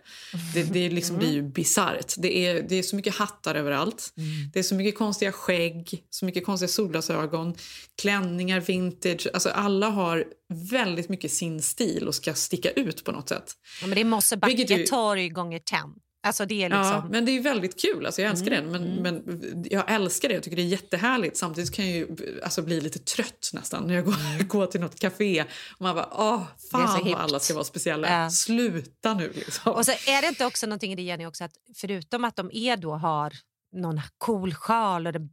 [0.53, 2.13] Det, det liksom blir ju bisarrt.
[2.17, 4.13] Det är, det är så mycket hattar överallt.
[4.53, 7.55] Det är så mycket konstiga skägg, så mycket konstiga solglasögon,
[8.01, 9.27] klänningar, vintage.
[9.33, 10.25] Alltså alla har
[10.71, 13.53] väldigt mycket sin stil och ska sticka ut på något sätt.
[13.81, 15.77] Ja, men det är Mosebacke torg gånger 10.
[16.23, 16.85] Alltså det är liksom...
[16.85, 18.05] Ja, men det är väldigt kul.
[18.05, 18.83] Alltså jag älskar Mm, den.
[19.01, 20.33] Men, men jag älskar det.
[20.33, 21.37] Jag tycker det är jättehärligt.
[21.37, 24.99] Samtidigt kan jag ju alltså, bli lite trött nästan när jag går, går till något
[24.99, 26.33] café och man bara åh,
[26.73, 26.87] Mm.
[26.87, 28.09] fan vad alla ska vara speciella.
[28.23, 28.29] Ja.
[28.29, 29.73] Sluta nu liksom.
[29.73, 32.49] Och så är det inte också någonting i det Jenny också att förutom att de
[32.53, 33.33] är då har
[33.73, 35.29] någon cool sjal och en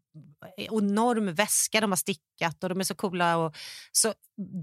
[0.57, 3.37] enorm väska de har stickat och de är så coola.
[3.37, 3.57] Och,
[3.93, 4.15] så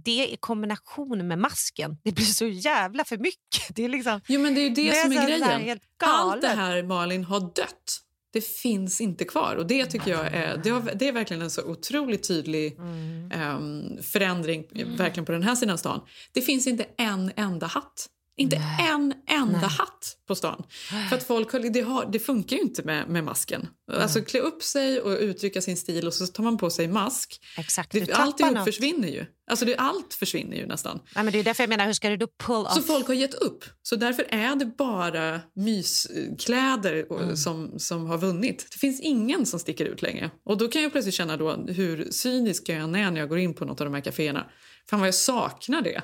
[0.04, 3.38] det i kombination med masken, det blir så jävla för mycket.
[3.76, 4.22] Det är liksom...
[4.28, 5.80] Jo men det är ju det, Det är som är där grejen.
[6.06, 8.04] Allt det här Malin har dött.
[8.34, 9.56] Det finns inte kvar.
[9.56, 13.32] Och Det tycker jag är, det, har, det är verkligen en så otroligt tydlig Mm.
[13.32, 14.66] ehm, förändring
[14.98, 16.02] verkligen på den här sidan stan.
[16.32, 18.08] Det finns inte en enda hatt.
[18.40, 20.64] Inte en enda hatt på stan.
[21.10, 23.68] För att folk, det, har, det funkar ju inte med, med masken.
[23.94, 27.40] Alltså klä upp sig och uttrycka sin stil och så tar man på sig mask.
[27.58, 28.66] Exakt, Det, alltihop något.
[28.66, 29.26] försvinner ju.
[29.50, 31.00] Alltså det, allt försvinner ju nästan.
[31.16, 32.74] Nej, men det är därför jag menar, hur ska du då pull off?
[32.74, 33.66] Så folk har gett upp.
[33.84, 37.36] Så därför är det bara myskläder Mm.
[37.38, 38.68] som, som har vunnit.
[38.72, 40.32] Det finns ingen som sticker ut längre.
[40.46, 43.40] Och då kan jag plötsligt känna då hur cynisk jag än är när jag går
[43.40, 44.46] in på något av de här kaféerna.
[44.90, 46.02] Fan vad jag saknar det.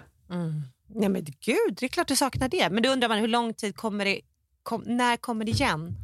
[0.88, 2.70] Nej men gud, det är klart du saknar det.
[2.70, 4.22] Men då undrar man hur lång tid kommer det,
[4.64, 5.96] kom, när kommer det igen?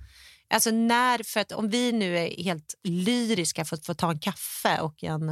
[0.54, 4.20] Alltså när, för att om vi nu är helt lyriska för att få ta en
[4.20, 5.30] kaffe och en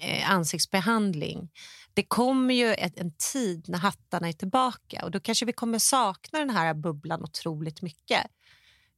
[0.00, 1.50] eh, ansiktsbehandling.
[1.94, 5.78] Det kommer ju ett, en tid när hattarna är tillbaka och då kanske vi kommer
[5.78, 8.26] sakna den här bubblan otroligt mycket.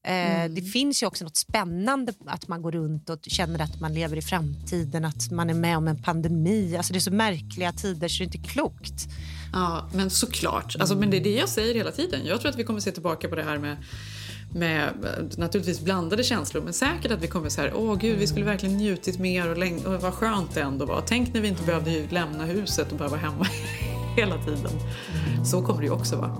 [0.07, 3.95] Eh, Det finns ju också något spännande att man går runt och känner att man
[3.95, 6.77] lever i framtiden, att man är med om en pandemi.
[6.77, 9.09] Alltså det är så märkliga tider så det är inte klokt.
[9.55, 10.77] Ja, men såklart.
[10.79, 12.21] Alltså, men det är det jag säger hela tiden.
[12.27, 13.77] Jag tror att vi kommer se tillbaka på det här med
[14.57, 14.91] med
[15.37, 18.77] naturligtvis blandade känslor men säkert att vi kommer så här, åh gud vi skulle verkligen
[18.77, 21.03] njutit mer och, läng- och vad skönt det ändå var.
[21.07, 23.47] Tänk när vi inte behövde lämna huset och bara vara hemma
[24.17, 24.71] hela tiden.
[25.45, 26.37] Så kommer det ju också vara.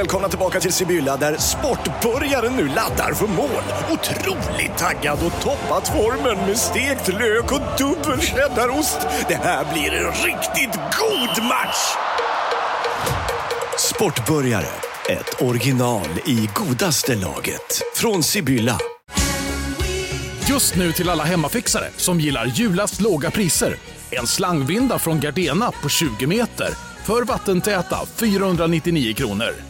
[0.00, 3.62] Välkomna tillbaka till Sibylla där sportbörjaren nu laddar för mål.
[3.90, 8.98] Otroligt taggad och toppat formen med stekt lök och dubbel cheddarost.
[9.28, 11.96] Det här blir en riktigt god match!
[13.78, 14.66] Sportbörjare,
[15.10, 17.82] ett original i godaste laget.
[17.94, 18.78] Från Sibylla.
[20.48, 23.76] Just nu till alla hemmafixare som gillar julast låga priser.
[24.10, 26.68] En slangvinda från Gardena på 20 meter
[27.04, 29.69] för vattentäta 499 kronor.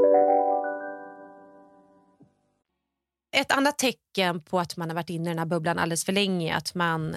[3.31, 6.11] Ett annat tecken på att man har varit inne i den här bubblan alldeles för
[6.11, 7.15] länge är att man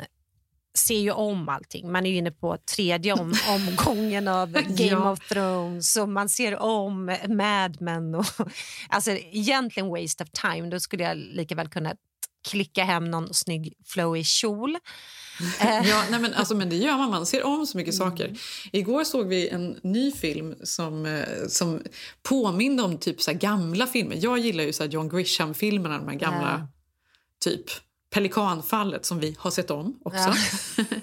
[0.79, 1.93] ser ju om allting.
[1.93, 5.11] Man är ju inne på tredje om, omgången av Game Ja.
[5.11, 8.15] of Thrones och man ser om Mad Men.
[8.15, 8.27] Och,
[8.89, 10.71] alltså egentligen waste of time.
[10.71, 11.95] Då skulle jag lika väl kunna
[12.45, 14.77] klicka hem någon snygg flowy kjol.
[15.61, 17.11] Eh, Ja, nej men, alltså, men det gör man.
[17.11, 18.11] Man ser om så mycket Mm.
[18.11, 18.35] saker.
[18.73, 21.81] Igår såg vi en ny film som, eh, som
[22.23, 24.17] påminde om typ så gamla filmer.
[24.21, 26.69] Jag gillar ju så John Grisham-filmerna, de här gamla Ja.
[27.45, 27.65] typ
[28.11, 30.33] Pelikanfallet som vi har sett om också.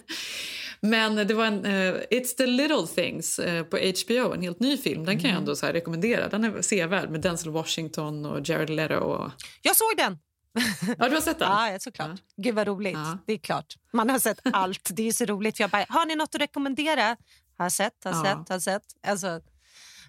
[0.79, 4.77] Men det var en eh, It's the little things eh, på HBO, en helt ny
[4.77, 5.05] film.
[5.05, 5.31] Den kan Mm.
[5.31, 6.29] jag ändå så rekommendera.
[6.29, 8.95] Den är sevärd med Denzel Washington och Jared Leto.
[8.95, 9.31] Och...
[9.61, 10.17] Jag såg den!
[10.99, 11.49] Ja, du har sett den?
[11.51, 12.19] Ja, såklart.
[12.37, 12.93] Gud vad roligt.
[12.93, 13.17] Ja.
[13.27, 13.75] Det är klart.
[13.93, 14.89] Man har sett allt.
[14.93, 15.57] Det är så roligt.
[15.57, 17.17] För jag bara, har ni något att rekommendera?
[17.57, 18.23] Har sett, har Ja.
[18.23, 18.83] sett, har sett.
[19.07, 19.41] Alltså,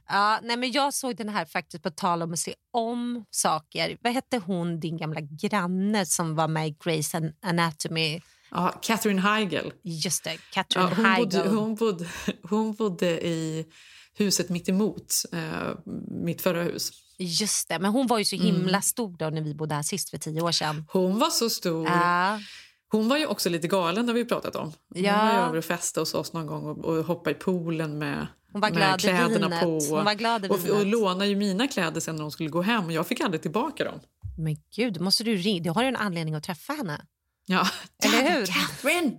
[0.09, 3.97] ja, nej, men jag såg den här faktiskt på tal om att se om saker.
[4.03, 8.21] Vad hette hon, din gamla granne som var med i Grey's Anatomy?
[8.51, 9.71] Ja, Catherine Heigl.
[9.83, 11.25] Just det, Ja, Catherine hon, Heigl.
[11.25, 12.07] bodde, hon, bodde,
[12.43, 13.67] hon bodde i
[14.15, 15.75] huset mitt emot eh,
[16.11, 16.91] mitt förra hus.
[17.19, 18.83] Just det, men hon var ju så himla Mm.
[18.83, 20.85] stor då när vi bodde här sist för tio år sedan.
[20.93, 21.87] Hon var så stor.
[21.89, 22.41] Ja,
[22.89, 24.73] Hon var ju också lite galen, har vi pratat om.
[24.95, 25.17] Hon Ja.
[25.17, 28.61] var över och festade hos oss någon gång och, och hoppade i poolen med, Hon
[28.61, 29.63] var med glad i kläderna vinet.
[29.63, 29.79] på.
[29.97, 32.85] Hon var glad och, och lånade ju mina kläder sen när hon skulle gå hem
[32.85, 34.01] och jag fick aldrig tillbaka dem.
[34.39, 35.63] men gud, måste du ringa.
[35.63, 37.01] Du har ju en anledning att träffa henne.
[37.47, 37.69] Ja.
[38.05, 38.47] Eller hur?
[38.47, 39.17] Catherine!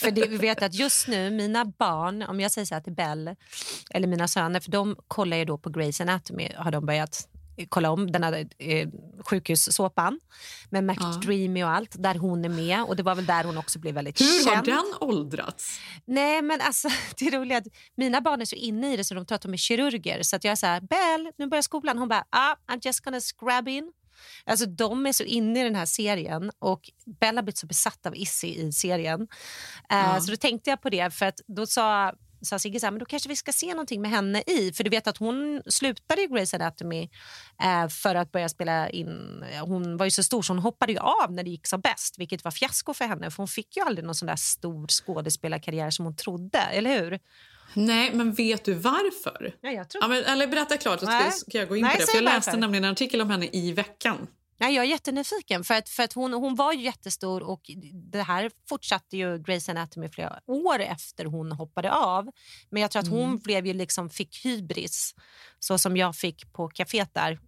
[0.00, 2.92] För det, vi vet att just nu, mina barn, om jag säger så här till
[2.92, 3.36] Bell,
[3.90, 7.26] eller mina söner, för de kollar ju då på Grey's Anatomy, har de börjat
[7.68, 8.88] kolla om den här eh,
[9.26, 10.20] sjukhussåpan
[10.70, 12.82] med McDreamy och allt, där hon är med.
[12.84, 14.56] Och Det var väl där hon också blev väldigt Hur känd.
[14.56, 15.80] har den åldrats?
[16.04, 19.14] Nej, men alltså, det är roligt att mina barn är så inne i det så
[19.14, 20.22] de tror att de är kirurger.
[20.22, 21.98] Så att jag är så här, Bell, nu börjar skolan.
[21.98, 23.92] Hon bara, ah, I'm just gonna scrub in.
[24.44, 28.06] Alltså, de är så inne i den här serien och Bella har blivit så besatt
[28.06, 29.28] av Issy i serien.
[29.90, 32.90] Eh, Så då tänkte jag på det, för att då sa sa Sigge så här,
[32.90, 34.72] men då kanske vi ska se någonting med henne i.
[34.72, 37.08] För du vet att hon slutade i Grey's Anatomy
[37.62, 39.44] eh, för att börja spela in.
[39.62, 42.18] Hon var ju så stor så hon hoppade ju av när det gick som bäst,
[42.18, 43.30] vilket var fiasko för henne.
[43.30, 47.18] För hon fick ju aldrig någon sån där stor skådespelarkarriär som hon trodde, eller hur?
[47.74, 49.54] Nej, men vet du varför?
[49.60, 51.32] Ja, jag tror Ja, men, eller berätta klart så ska, Nej.
[51.32, 52.06] ska jag gå in Nej, på det.
[52.06, 52.60] För jag läste varför.
[52.60, 54.26] nämligen en artikel om henne i veckan.
[54.60, 55.64] Nej, jag är jättenyfiken.
[55.64, 57.60] För att, för att hon, hon var ju jättestor och
[58.12, 62.30] det här fortsatte ju Grey's Anatomy flera år efter hon hoppade av.
[62.70, 65.14] Men jag tror att hon blev ju liksom, fick hybris,
[65.60, 67.38] så som jag fick på kaféet där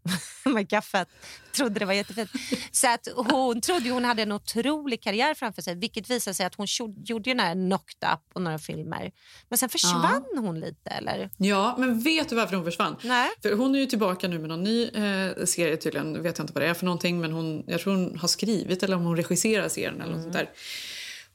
[0.44, 1.08] med kaffet.
[1.56, 2.30] Trodde det var jättefint.
[2.72, 6.54] Så att hon trodde hon hade en otrolig karriär framför sig vilket visade sig att
[6.54, 6.66] hon
[7.04, 9.12] gjorde ju den här Knocked Up och några filmer.
[9.48, 11.30] Men sen försvann hon lite, eller?
[11.36, 12.96] Ja, men vet du varför hon försvann?
[13.02, 13.30] Nej.
[13.42, 16.22] För hon är ju tillbaka nu med någon ny eh, serie tydligen.
[16.22, 18.82] Vet jag inte vad det är för någonting men hon, jag tror hon har skrivit
[18.82, 20.50] eller om hon regisserar serien eller något sånt där.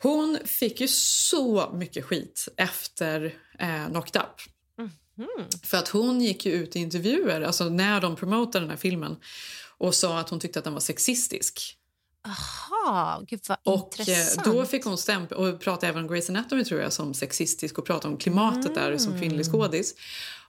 [0.01, 4.56] Hon fick ju så mycket skit efter eh, Knocked Up.
[5.63, 9.15] För att hon gick ju ut i intervjuer, alltså när de promotade den här filmen
[9.77, 11.77] och sa att hon tyckte att den var sexistisk.
[12.23, 14.45] Jaha, gud vad Och eh, intressant.
[14.45, 17.85] då fick hon stämpel och pratade även om Grey's Anatomy tror jag som sexistisk och
[17.85, 19.51] pratade om klimatet där som kvinnlig Mm.
[19.51, 19.95] skådis.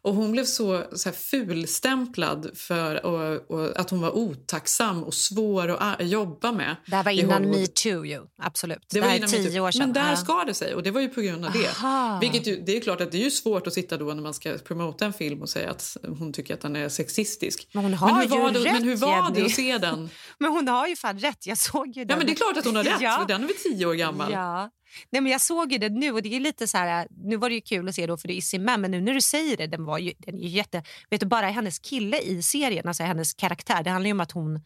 [0.02, 5.14] Och hon blev så, så här fulstämplad för och, och att hon var otacksam och
[5.14, 6.76] svår att a- jobba med.
[6.86, 8.78] det här var innan metoo ju, absolut.
[8.90, 9.80] Det Det, var innan tio år sedan.
[9.80, 10.16] Men där Ja.
[10.16, 11.68] skar det sig och det var ju på grund av det.
[11.68, 12.18] Aha.
[12.20, 14.34] Vilket ju, det är klart att det är ju svårt att sitta då när man
[14.34, 17.68] ska promota en film och säga att hon tycker att den är sexistisk.
[17.72, 20.10] Men hon har hur ju var det, rätt, Men hur var det att se den?
[20.38, 21.46] Men hon har ju fan rätt.
[21.46, 22.08] Jag såg ju den.
[22.10, 23.24] Ja men det är klart att hon har rätt Ja.
[23.28, 24.32] den är väl tio år gammal.
[24.32, 24.70] Ja.
[25.10, 27.48] Nej, men jag såg ju det nu och det är lite så här, nu var
[27.48, 29.20] det ju kul att se då för det är Issy med, men nu när du
[29.20, 32.42] säger det, den var ju, den är ju jätte, vet du bara hennes kille i
[32.42, 34.60] serien, alltså hennes karaktär, det handlar ju om att hon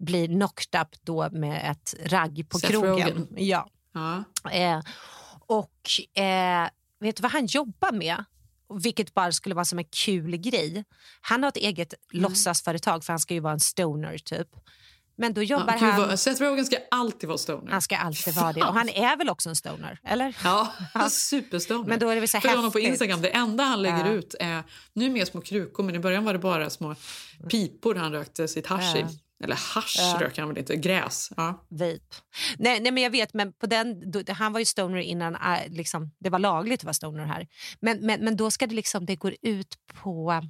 [0.00, 3.08] blir knocked up då med ett ragg på Seth krogen.
[3.08, 3.28] Rogen.
[3.36, 3.68] Ja.
[3.94, 4.24] Ja.
[4.50, 4.80] Eh,
[5.46, 6.68] och eh,
[7.00, 8.24] vet du vad han jobbar med?
[8.82, 10.84] Vilket bara skulle vara som en kul grej.
[11.20, 12.22] Han har ett eget Mm.
[12.22, 14.48] låtsasföretag för han ska ju vara en stoner typ.
[15.16, 16.18] Men då jobbar Ja, han...
[16.18, 17.72] Seth Rogen ska alltid vara stoner.
[17.72, 18.62] Han ska alltid vara det.
[18.62, 19.98] Och han är väl också en stoner?
[20.04, 20.36] Eller?
[20.44, 20.72] Ja,
[21.10, 21.88] superstoner.
[21.88, 22.80] Men då är det väl så Följ honom på.
[22.80, 23.20] Instagram.
[23.22, 24.12] Det enda han lägger Ja.
[24.12, 26.94] ut är nu mer små krukor men i början var det bara små
[27.50, 29.04] pipor han rökte sitt hasch i.
[29.44, 30.16] Eller hasch Ja.
[30.20, 31.30] röker han väl inte, gräs.
[31.36, 31.66] Ja.
[31.68, 31.98] Vape.
[32.58, 35.40] Nej, nej, men jag vet, men på den, då, han var ju stoner innan äh,
[35.68, 37.46] liksom, det var lagligt att vara stoner här.
[37.80, 40.42] Men, men, men då ska det liksom, det går ut på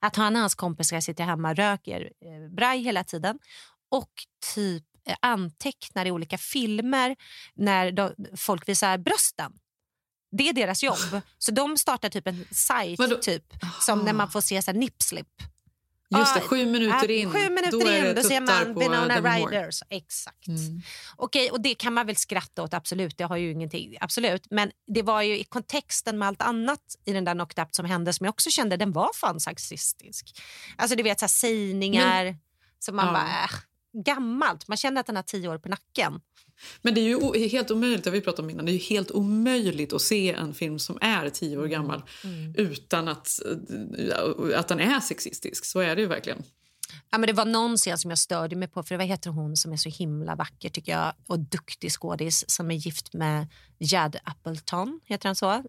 [0.00, 3.38] att han och hans kompisar sitter hemma och röker eh, braj hela tiden
[3.90, 4.10] och
[4.54, 7.16] typ eh, antecknar i olika filmer
[7.54, 9.52] när de, folk visar brösten.
[10.30, 11.20] Det är deras jobb.
[11.38, 13.44] Så de startar typ en sajt typ,
[13.80, 15.42] som när man får se så här, nipslip.
[16.16, 17.30] Just det, sju minuter in.
[17.30, 18.74] Sju minuter då in, då ser man.
[19.52, 19.70] Ryder.
[19.70, 20.48] Så- Exakt.
[20.48, 20.80] Mm.
[21.16, 23.18] Okej, och det kan man väl skratta åt, absolut.
[23.18, 24.46] Det har ju ingenting, absolut.
[24.50, 27.84] Men det var ju i kontexten med allt annat i den där Knocked Up som
[27.86, 30.40] hände som jag också kände, den var fan sexistisk.
[30.76, 32.36] Alltså du vet så här, sägningar
[32.78, 33.12] som man Ja.
[33.12, 33.50] bara, äh,
[33.92, 34.68] gammalt.
[34.68, 36.20] Man känner att den har tio år på nacken.
[36.82, 39.10] Men det är ju helt omöjligt, det vi pratat om innan, det är ju helt
[39.10, 42.54] omöjligt att se en film som är tio år gammal Mm.
[42.56, 43.30] utan att,
[43.98, 45.64] eh, att den är sexistisk.
[45.64, 46.42] Så är det ju verkligen.
[47.10, 49.56] Ja, men det var någon scen som jag störde mig på, för vad heter hon
[49.56, 53.46] som är så himla vacker tycker jag och duktig skådis som är gift med
[53.78, 55.64] Judd Appleton, heter han så?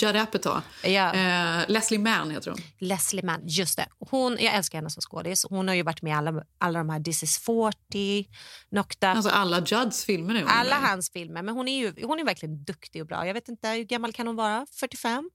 [0.00, 0.60] Judd Apatow.
[0.84, 1.14] Ja.
[1.14, 2.60] Eh, Leslie Mann heter hon.
[2.78, 3.86] Leslie Mann, just det.
[3.98, 5.46] Hon, jag älskar henne som skådis.
[5.50, 8.28] Hon har ju varit med i alla, alla de här This is 40,
[8.68, 11.42] Knocked Up, Alltså alla Judds filmer är alla med hans filmer.
[11.42, 13.26] Men hon är ju hon är verkligen duktig och bra.
[13.26, 14.66] Jag vet inte, hur gammal kan hon vara?
[14.80, 15.30] 45?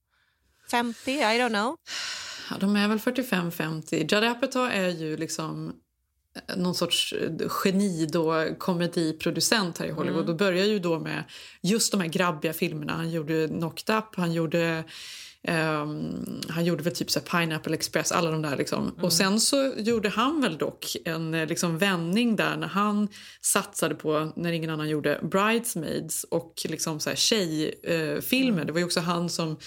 [0.72, 1.12] 50?
[1.12, 1.78] I don't know.
[2.50, 3.96] Ja, de är väl 45-50.
[3.96, 5.74] Judd Apatow är ju liksom
[6.56, 10.30] någon sorts eh, geni då, komediproducent här i Hollywood Mm.
[10.32, 11.24] och börjar ju då med
[11.62, 12.94] just de här grabbiga filmerna.
[12.94, 14.84] Han gjorde Knocked Up, han gjorde
[15.44, 18.84] ehm, han gjorde väl typ så Pineapple Express, alla de där liksom.
[18.84, 19.04] Mm.
[19.06, 23.08] Och sen så gjorde han väl dock en eh, liksom vändning där när han
[23.42, 28.54] satsade på, när ingen annan gjorde, Bridesmaids och liksom så här tjejfilmer.
[28.54, 28.66] Mm.
[28.68, 29.58] Det var ju också han som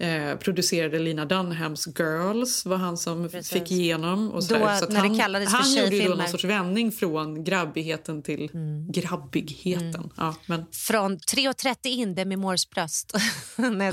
[0.00, 3.52] Eh, producerade Lina Dunhams Girls var han som Precis.
[3.52, 4.30] fick igenom.
[4.30, 6.44] Och så Då, så när det han, kallades för han gjorde ju då någon sorts
[6.44, 8.92] vändning från grabbigheten till Mm.
[8.92, 10.10] grabbigheten.
[10.16, 13.12] Ja, men, Från 3.30 in, Demi Moores bröst.
[13.56, 13.92] Nej.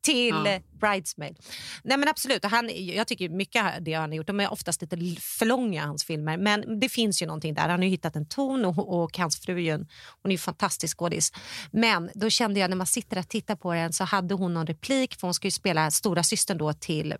[0.00, 0.60] Till Ja.
[0.80, 1.38] Bridesmaid.
[1.84, 4.52] Nej men absolut, och han, jag tycker mycket av det han har gjort, de är
[4.52, 7.68] oftast lite för långa hans filmer, men det finns ju någonting där.
[7.68, 9.88] Han har ju hittat en ton och, och hans fru är en,
[10.22, 11.32] hon är ju fantastisk skådis.
[11.70, 14.66] Men då kände jag när man sitter och tittar på den så hade hon någon
[14.66, 17.14] replik, för hon ska ju spela stora systern då till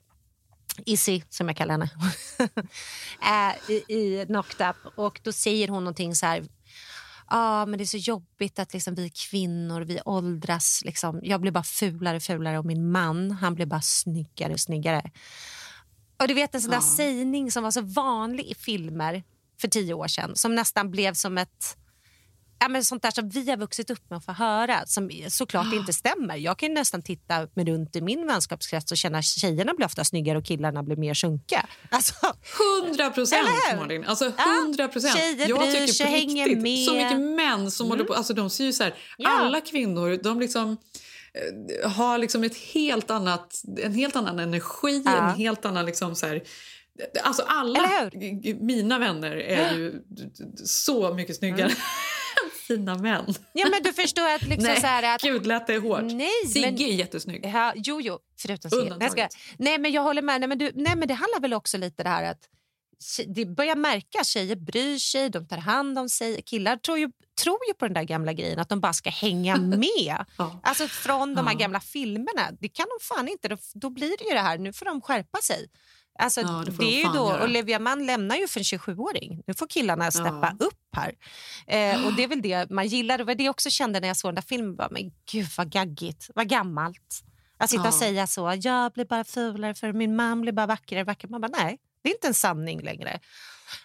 [0.87, 1.91] Izzy, som jag kallar henne,
[3.23, 4.77] eh, i, i Knocked Up.
[4.97, 6.45] Och då säger hon någonting så här...
[7.33, 10.83] Ah, men det är så jobbigt att liksom vi kvinnor vi åldras.
[10.85, 11.21] Liksom.
[11.23, 15.11] Jag blir bara fulare och fulare och min man han blir bara snyggare och snyggare.
[16.21, 19.23] Och du vet en sån där sägning som var så vanlig i filmer
[19.61, 21.77] för tio år sedan som nästan blev som ett
[22.61, 25.73] ja, men sånt där som vi har vuxit upp med att få höra som såklart
[25.75, 26.37] inte stämmer.
[26.37, 29.87] Jag kan ju nästan titta mig runt i min vänskapskrets och känna att tjejerna blir
[29.87, 31.67] ofta snyggare och killarna blir mer sunkiga.
[31.91, 32.15] Alltså,
[32.87, 33.49] 100 procent?
[33.77, 34.05] Malin.
[34.05, 35.17] Alltså Ja, 100 procent.
[35.17, 36.87] tjejer Jag tycker sig, hänger med.
[36.87, 39.29] så mycket män som håller på, alltså de ser ju så här, Ja.
[39.29, 40.77] alla kvinnor, de liksom
[41.83, 45.31] eh, har liksom ett helt annat, en helt annan energi, Ja.
[45.31, 46.43] en helt annan liksom så här,
[47.23, 48.11] Alltså alla
[48.61, 50.03] mina vänner är ju
[50.65, 51.77] så mycket snyggare Mm.
[52.71, 53.35] Än sina män.
[53.53, 54.43] ja, men du förstår att...
[54.43, 56.03] Liksom Nej, så här att gud lät det hårt.
[56.03, 57.45] Nej, Sigge men- är jättesnygg.
[57.55, 59.29] Ja, jo, jo, förutom Sigge.
[59.59, 60.41] Nej, men jag håller med.
[60.41, 62.49] Nej, men, du, nej, men det handlar väl också lite det här att
[63.27, 66.43] det börjar märka att tjejer bryr sig, de tar hand om sig.
[66.43, 67.11] Killar tror ju,
[67.43, 70.25] tror ju på den där gamla grejen att de bara ska hänga med.
[70.39, 70.61] Ja.
[70.63, 71.59] Alltså från de här Ja.
[71.59, 72.51] gamla filmerna.
[72.61, 73.49] Det kan de fan inte.
[73.49, 75.67] Då, då blir det ju det här, nu får de skärpa sig.
[76.21, 77.45] Alltså, Ja, det det de är ju då, göra.
[77.45, 79.43] Olivia Mann lämnar ju för en 27-åring.
[79.47, 80.67] Nu får killarna steppa Ja.
[80.67, 81.13] upp här.
[81.67, 83.19] Eh, och Det är väl det man gillar.
[83.19, 84.77] Det var det jag också kände när jag såg den där filmen.
[84.77, 87.23] Bara, men gud vad gaggigt, vad gammalt.
[87.59, 87.93] Att sitta och Ja.
[87.99, 88.59] säga så.
[88.63, 91.05] Jag blir bara fulare för min man blir bara vackrare.
[91.05, 91.31] vackrare.
[91.31, 93.21] Man bara, nej, det är inte en sanning längre.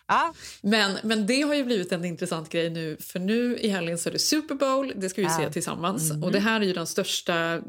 [0.08, 3.98] Ja, Men, men det har ju blivit en intressant grej nu för nu i helgen
[3.98, 5.38] så är det Super Bowl, det ska vi Ja.
[5.38, 6.12] se tillsammans.
[6.12, 6.24] Mhm.
[6.24, 7.62] Och det här är ju den största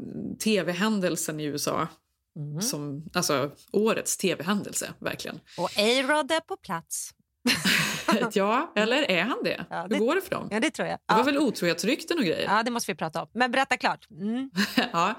[0.43, 1.87] tv-händelsen i USA.
[2.37, 2.61] Mhm.
[2.61, 5.39] Som, alltså årets tv-händelse, verkligen.
[5.57, 7.11] och A-Rod är på plats.
[8.33, 9.65] ja, eller är han det?
[9.69, 10.47] Ja, Hur det- går det för dem?
[10.51, 10.97] Ja, det tror jag.
[11.07, 11.23] Det var Ja.
[11.23, 12.43] väl otrohetsrykten och grejer?
[12.43, 13.27] ja, det måste vi prata om.
[13.33, 14.07] Men berätta klart.
[14.11, 14.49] Mm.
[14.93, 15.15] ja.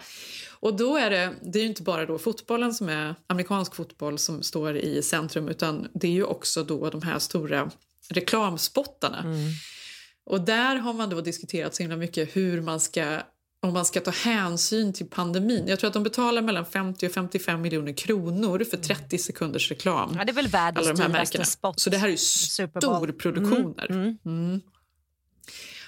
[0.61, 4.18] Och då är det, det är ju inte bara då fotbollen som är amerikansk fotboll
[4.18, 7.70] som står i centrum utan det är ju också då de här stora
[8.11, 9.24] reklamspottarna.
[10.26, 13.20] Och där har man då diskuterat så himla mycket hur man ska
[13.62, 15.68] om man ska ta hänsyn till pandemin.
[15.68, 20.14] Jag tror att de betalar mellan 50 och 55 miljoner kronor för 30 sekunders reklam.
[20.18, 21.81] Ja, det är väl världens dyraste spot.
[21.81, 23.90] Så det här är storproduktioner.
[23.90, 24.61] Mm, Mm.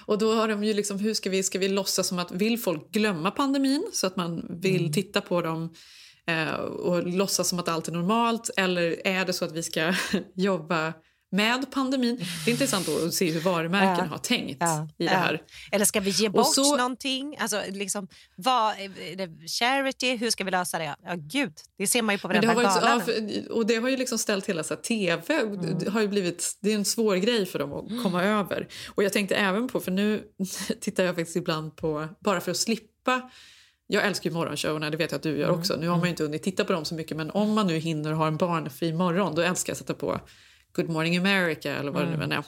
[0.05, 2.59] Och då har de ju liksom, hur ska vi, ska vi låtsas som att vill
[2.59, 4.93] folk glömma pandemin så att man vill Mm.
[4.93, 5.73] titta på dem
[6.27, 9.93] eh, och låtsas som att allt är normalt eller är det så att vi ska
[10.35, 10.93] jobba
[11.31, 12.17] med pandemin?
[12.45, 14.11] Det är intressant att se hur varumärken Ja.
[14.11, 15.41] har tänkt Ja, i det här.
[15.71, 17.37] Eller ska vi ge Och bort så- någonting?
[17.39, 18.75] Alltså, liksom, vad,
[19.59, 20.15] charity?
[20.17, 20.95] Hur ska vi lösa det?
[21.03, 23.01] Ja, gud, det ser man ju på varenda gala.
[23.49, 25.41] och det har ju liksom ställt hela så här, tv.
[25.43, 28.67] och Det har ju blivit, det är en svår grej för dem att komma över.
[28.89, 30.23] Och jag tänkte även på, för nu
[30.81, 33.29] tittar jag faktiskt ibland på, bara för att slippa
[33.87, 35.75] jag älskar ju morgonshowerna, det vet jag att du gör också.
[35.75, 37.77] Nu har man ju inte hunnit titta på dem så mycket men om man nu
[37.77, 40.19] hinner ha en barnfri morgon då älskar jag att sätta på
[40.73, 42.43] Good morning America eller vad det nu än är.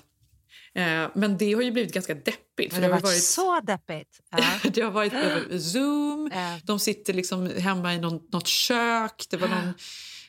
[0.76, 2.74] Eh, men det har ju blivit ganska deppigt.
[2.74, 4.20] För det har varit så deppigt.
[4.32, 4.44] Ja.
[4.74, 6.30] det har varit över Zoom.
[6.34, 6.60] Ja.
[6.64, 9.26] De sitter liksom hemma i någon, något kök.
[9.30, 9.74] Det var någon,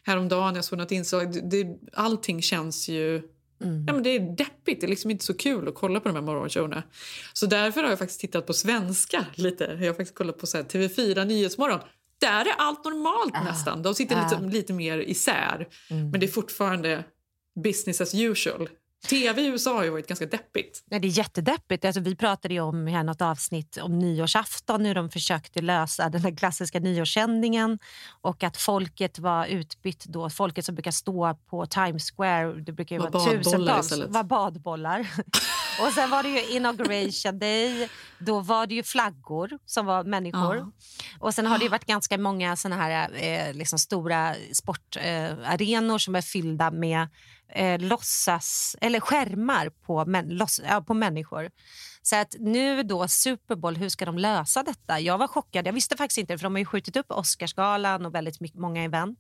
[0.05, 1.51] häromdagen jag såg något inslag.
[1.51, 3.23] Det, allting känns ju...
[3.65, 3.85] Mm.
[3.87, 4.81] Ja, men det är deppigt.
[4.81, 6.83] Det är liksom inte så kul att kolla på de här morgonshowerna.
[7.33, 9.65] Så därför har jag faktiskt tittat på svenska lite.
[9.65, 11.81] Jag har faktiskt kollat på så här, TV4 Nyhetsmorgon.
[12.21, 13.83] Där är allt normalt nästan.
[13.83, 14.31] De sitter Ah.
[14.31, 15.69] lite, lite mer isär.
[15.91, 16.11] Mm.
[16.11, 17.05] Men det är fortfarande
[17.55, 18.69] business as usual.
[19.05, 20.85] TV i USA har ju varit ganska deppigt.
[20.91, 21.85] Nej, det är jättedeppigt.
[21.85, 26.37] Alltså, vi pratade ju om här något avsnitt om nyårsafton hur de försökte lösa den
[26.37, 27.79] klassiska nyårssändningen
[28.21, 30.31] och att folket var utbytt då.
[30.31, 34.11] Folket som brukar stå på Times Square, det brukar ju Var vara tusentals, istället.
[34.11, 35.01] var badbollar.
[35.81, 37.89] och sen var det ju inauguration day,
[38.19, 40.57] då var det ju flaggor som var människor.
[40.57, 40.73] Ja.
[41.21, 45.99] Och sen har det ju varit ganska många såna här eh, liksom stora sportarenor eh,
[45.99, 47.09] som är fyllda med
[47.55, 51.51] eh, låtsas, eller skärmar på, män, loss, ja, på människor.
[52.03, 55.01] Så att nu då Super Bowl, hur ska de lösa detta?
[55.01, 55.67] Jag var chockad.
[55.67, 58.85] Jag visste faktiskt inte, för de har ju skjutit upp Oscarsgalan och väldigt mycket, många
[58.85, 59.19] event.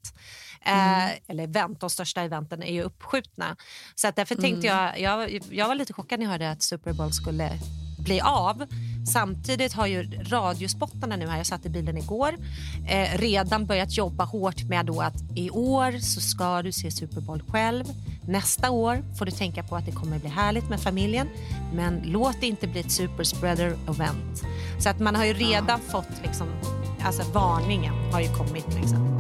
[0.67, 3.57] Eh, eller event, de största eventen är ju uppskjutna.
[3.95, 6.93] Så att därför tänkte jag, jag, jag var lite chockad när jag hörde att Super
[6.93, 7.51] Bowl skulle
[8.05, 8.67] bli av.
[9.07, 12.35] Samtidigt har ju radiospottarna nu här, jag satt i bilen igår,
[12.89, 17.21] eh, redan börjat jobba hårt med då att i år så ska du se Super
[17.21, 17.85] Bowl själv.
[18.29, 21.29] Nästa år får du tänka på att det kommer bli härligt med familjen,
[21.75, 24.43] men låt det inte bli ett super spreader event.
[24.79, 26.49] Så att man har ju redan fått liksom
[27.05, 28.75] alltså varningen har ju kommit.
[28.75, 29.14] Liksom.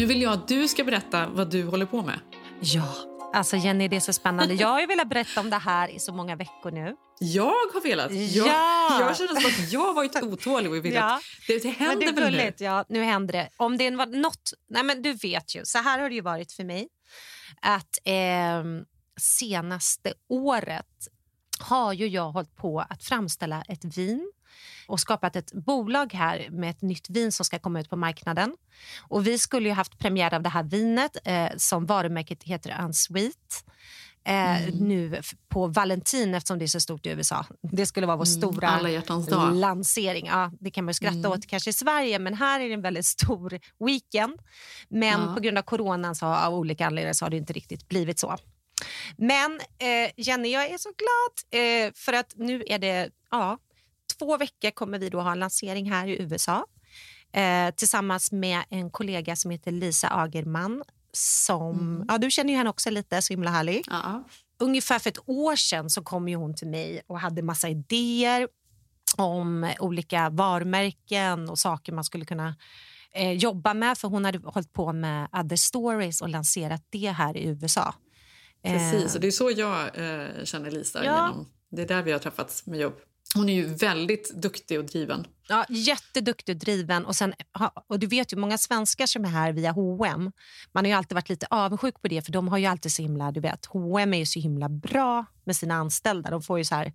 [0.00, 2.20] Nu vill jag att du ska berätta vad du håller på med.
[2.60, 2.94] Ja,
[3.34, 4.54] alltså Jenny, det är så spännande.
[4.54, 6.96] Jag har velat berätta om det här i så många veckor nu.
[7.20, 8.12] Jag har velat.
[8.12, 9.00] Jag, Ja!
[9.00, 11.14] jag känner som att jag varit otålig och vill Ja.
[11.14, 12.38] att det, det Men händer det är väl nu?
[12.38, 12.60] gulligt.
[12.60, 13.48] Ja, nu händer det.
[13.56, 14.52] Om det var något...
[14.68, 16.88] Nej, men du vet ju, så här har det ju varit för mig.
[17.62, 18.64] Att eh,
[19.20, 20.86] senaste året
[21.60, 24.32] har ju jag hållit på att framställa ett vin
[24.86, 28.56] och skapat ett bolag här med ett nytt vin som ska komma ut på marknaden.
[29.08, 33.64] Och vi skulle ju haft premiär av det här vinet eh, som varumärket heter Unsweet.
[34.24, 37.46] Eh, Nu f- på Valentin eftersom det är så stort i USA.
[37.72, 39.54] Det skulle vara vår stora hjärtans dag.
[39.54, 40.26] lansering.
[40.26, 43.06] Ja, det kan man skratta åt kanske i Sverige men här är det en väldigt
[43.06, 44.38] stor weekend.
[44.88, 45.34] Men Ja.
[45.34, 48.36] på grund av coronan så av olika anledningar så har det inte riktigt blivit så.
[49.16, 53.58] Men eh, Jenny, jag är så glad eh, för att nu är det ja,
[54.16, 56.66] två veckor kommer vi då ha en lansering här i USA
[57.32, 60.82] eh, tillsammans med en kollega som heter Lisa Agerman.
[61.12, 63.84] Som, ja, du känner ju henne också lite, så himla härlig.
[63.86, 64.24] Ja.
[64.58, 68.48] Ungefär för ett år sedan så kom ju hon till mig och hade massa idéer
[69.16, 72.56] om olika varumärken och saker man skulle kunna
[73.12, 73.98] eh, jobba med.
[73.98, 77.94] För Hon hade hållit på med Other Stories och lanserat det här i USA.
[78.62, 81.04] Precis, och det är så jag eh, känner Lisa.
[81.04, 81.28] Ja.
[81.28, 82.94] Genom, det är där vi har träffats med jobb.
[83.34, 85.26] Hon är ju väldigt duktig och driven.
[85.48, 87.06] Ja, jätteduktig och driven.
[87.06, 87.34] Och, sen,
[87.88, 90.32] och du vet ju, många svenskar som är här via H&M
[90.72, 93.02] man har ju alltid varit lite avundsjuk på det för de har ju alltid så
[93.02, 96.30] himla, du vet, H&M är ju så himla bra med sina anställda.
[96.30, 96.92] De får ju så här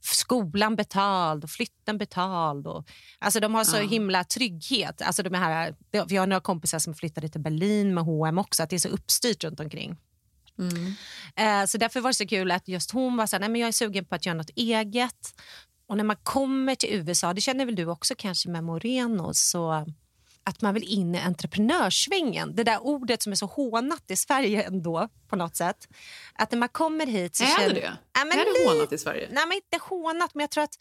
[0.00, 2.66] skolan betald och flytten betald.
[2.66, 2.88] Och,
[3.18, 3.82] alltså de har så Ja.
[3.88, 5.02] himla trygghet.
[5.02, 5.74] Alltså de är här,
[6.08, 8.88] vi har några kompisar som flyttade till Berlin med H&M också, att det är så
[8.88, 9.96] uppstyrt runt omkring.
[11.36, 13.60] Eh, så därför var det så kul att just hon var så här, nej men
[13.60, 15.34] jag är sugen på att göra något eget.
[15.88, 19.86] Och när man kommer till USA, det känner väl du också kanske med Moreno, så
[20.44, 22.54] att man vill in i entreprenörssvängen.
[22.54, 25.88] Det där ordet som är så hånat i Sverige ändå på något sätt.
[26.34, 27.74] Att när man kommer hit så Är det känner...
[27.74, 27.96] det?
[28.12, 29.28] Ja, men är det hånat i Sverige?
[29.32, 30.78] Nej, men inte hånat, men jag tror att,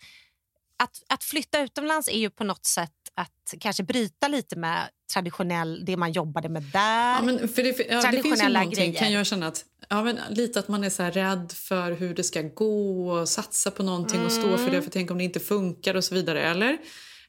[0.83, 5.85] att att flytta utomlands är ju på något sätt att kanske bryta lite med traditionell,
[5.85, 7.13] det man jobbade med där.
[7.15, 8.99] Ja, men för det, ja, det finns ju Traditionella någonting grejer.
[8.99, 12.23] kan jag känna att, ja, men lite att man är så rädd för hur det
[12.23, 14.57] ska gå och satsa på någonting och stå Mm.
[14.59, 16.41] för det för tänk om det inte funkar och så vidare.
[16.43, 16.77] Eller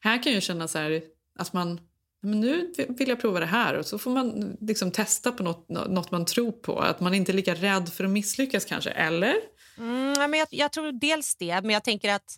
[0.01, 1.03] här kan jag känna så här
[1.39, 1.81] att man
[2.23, 5.69] men nu vill jag prova det här och så får man liksom testa på något,
[5.69, 6.81] något man tror på.
[6.81, 9.35] Att man inte är lika rädd för att misslyckas kanske, eller?
[9.79, 12.37] Mm, ja, men jag, jag tror dels det, men jag tänker att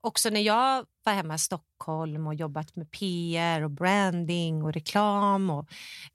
[0.00, 5.50] också när jag var hemma i Stockholm och jobbat med PR och branding och reklam
[5.50, 5.68] och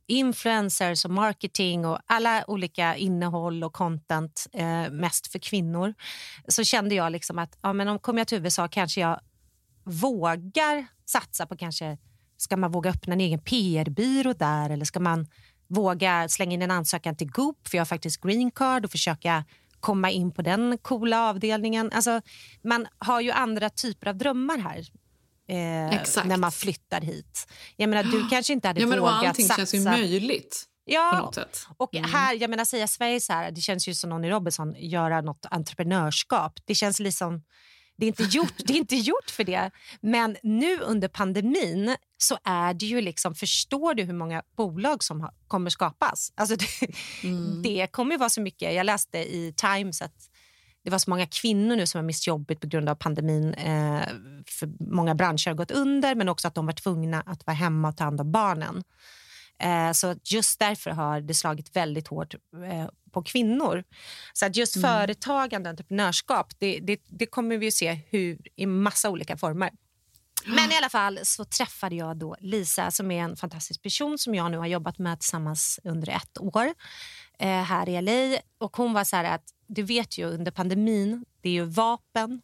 [0.07, 5.93] influencers och marketing och alla olika innehåll och content, eh, mest för kvinnor,
[6.47, 9.19] så kände jag liksom att ja, men om kommer jag till USA kanske jag
[9.83, 11.97] vågar satsa på kanske
[12.37, 15.27] Ska man våga öppna en egen PR-byrå där eller ska man
[15.67, 17.67] våga slänga in en ansökan till Goop?
[17.67, 19.45] För jag har faktiskt green card och försöka
[19.85, 21.91] komma in på den coola avdelningen.
[21.93, 22.21] Alltså,
[22.63, 24.79] man har ju andra typer av drömmar här
[25.47, 26.27] eh, Exakt.
[26.27, 27.47] när man flyttar hit.
[27.75, 29.57] Jag menar, du kanske inte hade Ja, men vågat allting satsa.
[29.57, 31.31] känns ju möjligt Ja,
[31.77, 34.75] och här, jag menar säga Sverige så här, det känns ju som någon i Robinson
[34.77, 36.59] göra något entreprenörskap.
[36.65, 37.43] Det känns liksom,
[37.97, 39.71] det är, inte gjort, det är inte gjort för det.
[40.01, 45.21] Men nu under pandemin så är det ju liksom, förstår du hur många bolag som
[45.21, 46.33] har, kommer skapas?
[46.35, 46.67] Alltså det,
[47.63, 48.73] det kommer ju vara så mycket.
[48.73, 50.29] Jag läste i Times att
[50.83, 53.53] det var så många kvinnor nu som har mist jobbet på grund av pandemin.
[53.53, 54.07] Eh,
[54.47, 57.87] för många branscher har gått under, men också att de var tvungna att vara hemma
[57.87, 58.83] och ta hand om barnen.
[59.59, 62.33] Eh, så just därför har det slagit väldigt hårt
[62.69, 63.83] eh, på kvinnor.
[64.33, 68.65] Så att just företagande och entreprenörskap, det, det, det kommer vi att se hur, i
[68.65, 69.71] massa olika former.
[70.45, 74.35] Men i alla fall så träffade jag då Lisa som är en fantastisk person som
[74.35, 76.73] jag nu har jobbat med tillsammans under ett år
[77.39, 78.39] eh, här i LA.
[78.57, 82.41] Och hon var så här att du vet ju under pandemin, det är ju vapen,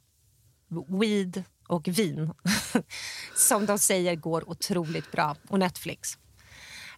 [0.88, 2.34] weed och vin
[3.36, 5.36] som de säger går otroligt bra.
[5.50, 6.18] Och Netflix.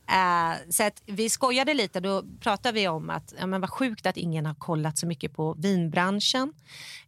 [0.09, 1.99] Eh, så att vi skojade lite.
[1.99, 5.33] Då pratade vi om att ja, men vad sjukt att ingen har kollat så mycket
[5.33, 6.53] på vinbranschen.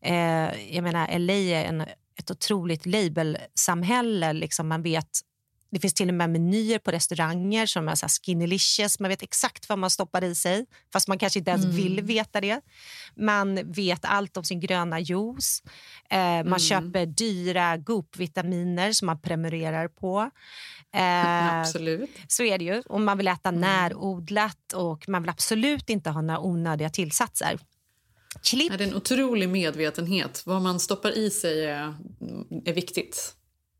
[0.01, 1.81] Eh, jag menar, LA är en,
[2.19, 4.33] ett otroligt labelsamhälle.
[4.33, 5.09] Liksom man vet
[5.75, 8.99] det finns till och med menyer på restauranger som är så skinnylicious.
[8.99, 11.75] Man vet exakt vad man stoppar i sig, fast man kanske inte ens Mm.
[11.75, 12.61] vill veta det.
[13.15, 15.63] Man vet allt om sin gröna juice.
[16.09, 16.59] Eh, man Mm.
[16.59, 20.29] köper dyra Goop-vitaminer som man prenumererar på.
[20.95, 22.09] Eh, Absolut.
[22.27, 22.81] så är det ju.
[22.81, 23.61] Och man vill äta Mm.
[23.61, 27.59] närodlat och man vill absolut inte ha några onödiga tillsatser.
[28.43, 30.43] Klipp det är en otrolig medvetenhet.
[30.45, 31.93] Vad man stoppar i sig är,
[32.65, 33.35] är viktigt.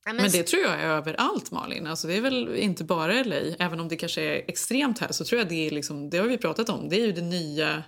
[0.06, 1.88] Ja, Men det tror jag är överallt, Malin.
[1.88, 3.36] Alltså, det är väl inte bara LA.
[3.60, 6.28] Även om det kanske är extremt här så tror jag det är liksom, det har
[6.28, 6.89] vi pratat om.
[6.89, 7.84] Det är ju det nya,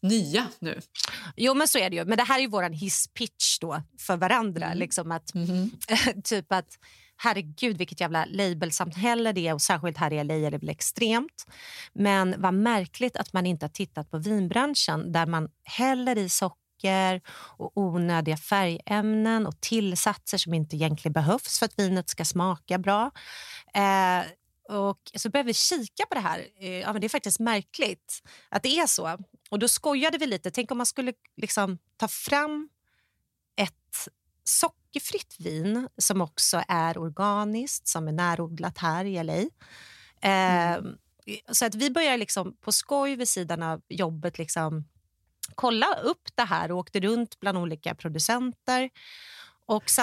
[0.00, 0.80] nya nu.
[1.36, 2.04] Jo, men så är det ju.
[2.04, 4.66] Men det här är ju vår hisspitch då för varandra.
[4.66, 4.78] Mm.
[4.78, 5.70] Liksom att, Mhm.
[6.24, 6.78] typ att
[7.16, 11.46] herregud vilket jävla labelsamhälle det är och särskilt här i LA är det väl extremt.
[11.92, 16.61] Men vad märkligt att man inte har tittat på vinbranschen där man häller i socker
[17.34, 23.10] och onödiga färgämnen och tillsatser som inte egentligen behövs för att vinet ska smaka bra.
[23.74, 24.24] Eh,
[24.68, 26.46] och så började vi kika på det här.
[26.60, 29.18] Eh, ja, men det är faktiskt märkligt att det är så.
[29.50, 30.50] Och då skojade vi lite.
[30.50, 32.68] Tänk om man skulle liksom ta fram
[33.56, 34.08] ett
[34.44, 39.42] sockerfritt vin som också är organiskt, som är närodlat här i LA.
[40.30, 40.82] Eh,
[41.52, 44.84] Så att vi började liksom på skoj vid sidan av jobbet liksom
[45.54, 48.90] kolla upp det här och åkte runt bland olika producenter.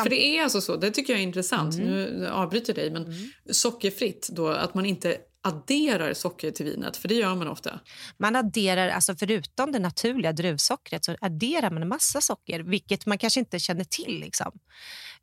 [0.04, 1.76] För det är alltså så, det tycker jag är intressant.
[1.76, 1.88] Mm.
[1.88, 7.08] Nu avbryter jag dig, men sockerfritt då, att man inte adderar socker till vinet, för
[7.08, 7.80] det gör man ofta.
[8.18, 13.18] Man adderar, alltså förutom det naturliga druvsockret, så adderar man en massa socker, vilket man
[13.18, 14.20] kanske inte känner till.
[14.20, 14.52] Liksom.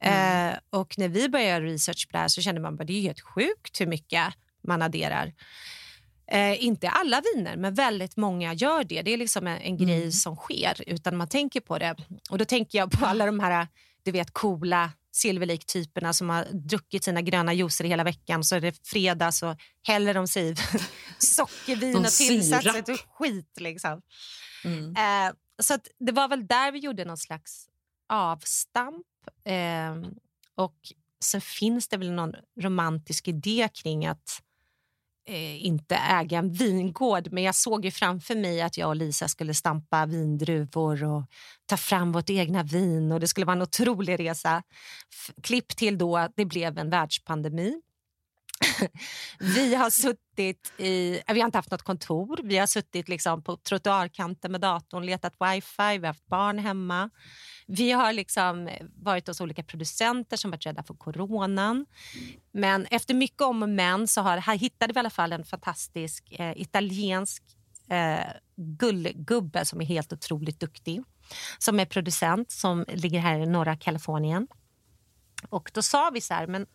[0.00, 2.92] Eh, och när vi började göra research på det här så kände man att det
[2.92, 5.32] är helt sjukt hur mycket man adderar.
[6.28, 9.02] Eh, inte alla viner, men väldigt många gör det.
[9.02, 11.96] Det är liksom en, en grej som sker utan man tänker på det.
[12.30, 13.68] Och då tänker jag på alla de här
[14.06, 18.44] du vet, coola Silverlake-typerna som har druckit sina gröna juicer hela veckan.
[18.44, 20.54] Så är det fredag så häller de sig
[21.18, 23.60] sockervin och tillsatser och skit.
[23.60, 24.02] Liksom.
[24.64, 24.96] Mm.
[24.96, 27.68] Eh, så att det var väl där vi gjorde någon slags
[28.08, 29.06] avstamp.
[29.44, 30.10] Eh,
[30.54, 30.76] och
[31.24, 34.42] sen finns det väl någon romantisk idé kring att
[35.26, 37.28] eh, inte äga en vingård.
[37.32, 41.24] Men jag såg ju framför mig att jag och Lisa skulle stampa vindruvor och
[41.66, 43.12] ta fram vårt egna vin.
[43.12, 44.62] och Det skulle vara en otrolig resa.
[45.14, 47.80] F- klipp till då det blev en världspandemi.
[49.38, 51.22] vi har suttit i...
[51.26, 52.40] Eh, vi har inte haft något kontor.
[52.44, 57.10] Vi har suttit liksom på trottoarkanten med datorn, letat wifi, vi har haft barn hemma.
[57.66, 61.86] Vi har liksom varit hos olika producenter som varit rädda för coronan.
[62.52, 65.44] Men efter mycket om och men så har, här hittade vi i alla fall en
[65.44, 67.42] fantastisk eh, italiensk
[67.90, 71.02] eh, gullgubbe som är helt otroligt duktig.
[71.58, 74.46] Som är producent som ligger här i norra Kalifornien.
[75.48, 76.66] Och då sa vi så här, men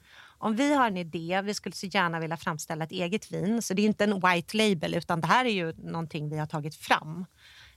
[0.42, 3.62] om vi har en idé, vi skulle så gärna vilja framställa ett eget vin.
[3.62, 6.48] Så det är inte en white label utan det här är ju någonting vi har
[6.48, 7.26] tagit fram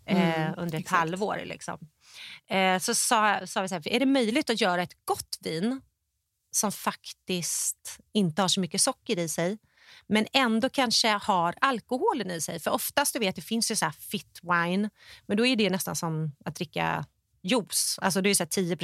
[0.06, 0.98] eh, Mm, under ett exakt.
[0.98, 1.42] halvår.
[1.44, 1.78] Liksom.
[2.48, 5.80] Eh, så sa, sa vi så här, är det möjligt att göra ett gott vin
[6.50, 9.58] som faktiskt inte har så mycket socker i sig
[10.06, 12.60] men ändå kanske har alkoholen i sig.
[12.60, 14.90] För oftast du vet, det finns ju så fit wine,
[15.26, 17.06] men då är det nästan som att dricka
[17.42, 17.98] juice.
[18.02, 18.76] Alltså det är så här 10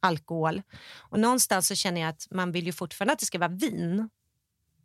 [0.00, 0.62] alkohol.
[0.98, 4.08] Och någonstans så känner jag att man vill ju fortfarande att det ska vara vin.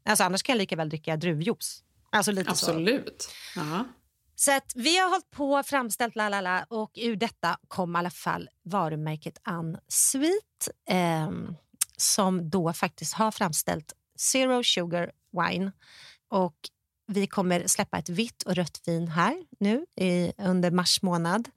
[0.06, 1.84] Alltså annars kan jag lika väl dricka druvjuice.
[2.12, 2.72] Alltså lite så.
[2.72, 3.30] Absolut.
[3.56, 3.86] Ja.
[4.36, 7.96] Så att vi har hållit på och framställt la la la och ur detta kom
[7.96, 11.32] i alla fall varumärket Unsweet eh,
[11.98, 15.72] som då faktiskt har framställt Zero Sugar Wine.
[16.30, 16.56] Och
[17.08, 21.50] vi kommer släppa ett vitt och rött vin här nu i, under mars månad.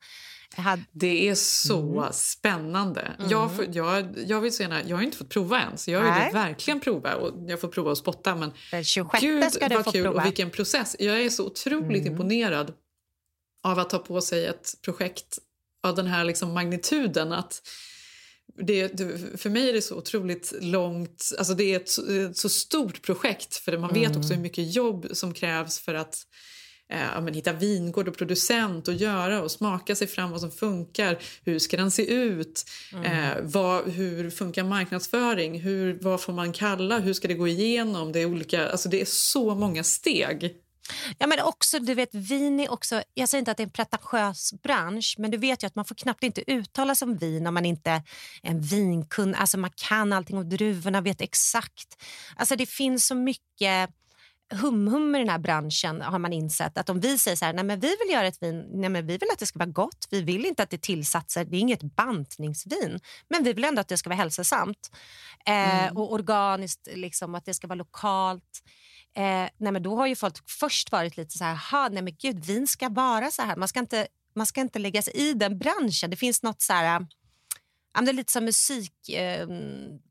[0.57, 2.13] Hade, Det är så Mm.
[2.13, 3.13] spännande.
[3.31, 6.11] Jag, får, jag, jag, vill säga, jag har inte fått prova än, så jag vill
[6.11, 6.33] Nej.
[6.33, 7.15] verkligen prova.
[7.15, 10.05] Och jag får prova att spotta, men den 26 gud ska du vad få kul
[10.05, 10.21] prova.
[10.21, 10.97] och vilken process.
[10.99, 12.13] Jag är så otroligt Mm.
[12.13, 12.73] imponerad
[13.63, 15.39] av att ta på sig ett projekt
[15.83, 17.33] av den här liksom magnituden.
[17.33, 17.63] Att
[18.63, 18.89] det,
[19.41, 21.25] för mig är det så otroligt långt...
[21.39, 24.19] Alltså det är ett, så- ett så stort projekt, för man vet Mm.
[24.21, 26.17] också hur mycket jobb som krävs för att
[26.93, 31.19] eh, men hitta vingård och producent och göra och smaka sig fram vad som funkar.
[31.45, 32.65] Hur ska den se ut?
[33.05, 35.61] Eh, vad, hur funkar marknadsföring?
[35.61, 36.99] Hur, vad får man kalla?
[36.99, 38.13] Hur ska det gå igenom?
[38.13, 40.55] Det är, olika, alltså det är så många steg.
[41.19, 43.71] Ja, men också, du vet, vin är också, jag säger inte att det är en
[43.71, 47.47] pretentiös bransch men du vet ju att man får knappt inte uttala sig om vin
[47.47, 48.03] om man inte är
[48.43, 49.35] en vinkund.
[49.39, 52.03] Alltså man kan allting om druvorna, vet exakt.
[52.37, 53.91] Alltså det finns så mycket
[54.55, 57.65] hum-hum i den här branschen har man insett att om vi säger så här, nej
[57.65, 60.07] men vi vill göra ett vin, nej men vi vill att det ska vara gott,
[60.11, 63.89] vi vill inte att det tillsatser, det är inget bantningsvin, men vi vill ändå att
[63.89, 64.91] det ska vara hälsosamt
[65.47, 65.97] eh, Mm.
[65.97, 68.63] och organiskt, liksom, att det ska vara lokalt.
[69.17, 72.15] Eh, nej men då har ju folk först varit lite så här, "Ha, nej men
[72.21, 75.33] gud, vin ska vara så här, man ska inte, man ska inte lägga sig i
[75.35, 76.11] den branschen.
[76.11, 77.07] Det finns något så här,
[77.95, 79.49] Ja, men det är lite som musikkunniga eh,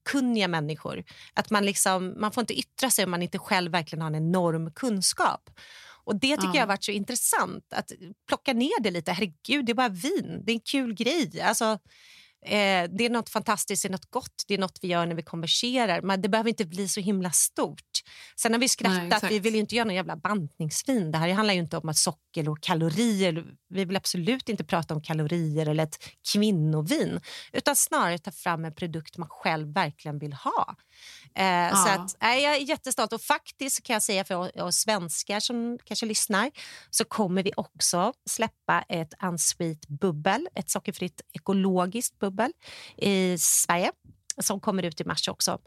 [0.10, 1.04] kunniga människor.
[1.34, 4.16] Att man, liksom, man får inte yttra sig om man inte själv verkligen har en
[4.16, 5.50] enorm kunskap.
[6.04, 6.56] Och Det tycker Ja.
[6.56, 7.74] jag har varit så intressant.
[7.74, 7.91] Att
[8.28, 9.12] plocka ner det lite.
[9.12, 10.43] Herregud, det är bara vin.
[10.45, 11.41] Det är en kul grej.
[11.41, 11.80] Alltså,
[12.48, 14.43] eh, det är något fantastiskt, det är något gott.
[14.48, 16.02] Det är något vi gör när vi konverserar.
[16.02, 17.82] Men det behöver inte bli så himla stort.
[18.36, 19.04] Sen har vi Nej, skrattat.
[19.14, 19.32] exakt.
[19.32, 21.12] vi vill ju inte göra någon jävla bantningsvin.
[21.12, 23.45] Det här handlar ju inte om att socker och kalorier.
[23.70, 25.98] Vi vill absolut inte prata om kalorier eller ett
[26.34, 27.20] kvinnovin.
[27.54, 30.76] Utan snarare ta fram en produkt man själv verkligen vill ha.
[31.36, 31.93] Eh, Så Ja.
[31.93, 33.14] att, nej, jag är jättestolt.
[33.14, 36.52] Och faktiskt kan jag säga för oss svenskar som kanske lyssnar
[36.89, 42.37] så kommer vi också släppa ett unsweet bubbel, ett sockerfritt ekologiskt bubbel
[42.98, 43.92] i Sverige
[44.42, 45.58] som kommer ut i mars också.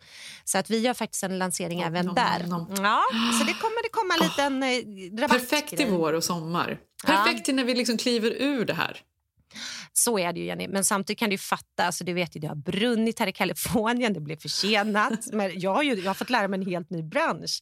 [0.45, 2.47] Så att vi gör faktiskt en lansering Nom, även nom, där.
[2.47, 2.85] nom, nom.
[2.85, 3.03] Ja,
[3.39, 5.41] så det kommer det komma en liten eh, rabattgrej.
[5.41, 6.79] Perfekt till vår och sommar.
[7.07, 9.01] Perfekt till när vi liksom kliver ur det här.
[9.93, 10.69] Så är det ju, Jenny.
[10.69, 14.13] Men samtidigt kan du fatta, alltså, du vet ju, det har brunnit här i Kalifornien,
[14.13, 15.27] det blev försenat.
[15.33, 17.61] Men jag, har ju, jag har fått lära mig en helt ny bransch.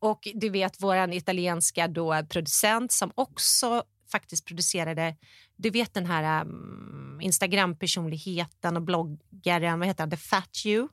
[0.00, 3.82] Och du vet, vår italienska då, producent som också
[4.12, 5.16] faktiskt producerade,
[5.62, 10.88] du vet den här um, Instagram-personligheten och bloggaren, vad heter han, The Fat You?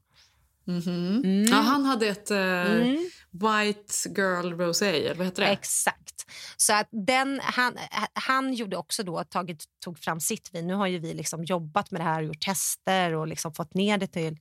[0.66, 1.46] Mhm.
[1.50, 3.10] Ja, han hade ett eh, Mm.
[3.32, 5.50] White Girl Rosé, eller vad heter det?
[5.50, 6.26] Exakt.
[6.58, 7.78] Så att den, han,
[8.14, 10.68] han gjorde också då, tagit, tog fram sitt vin.
[10.68, 13.74] Nu har ju vi liksom jobbat med det här och gjort tester och liksom fått
[13.74, 14.38] ner det till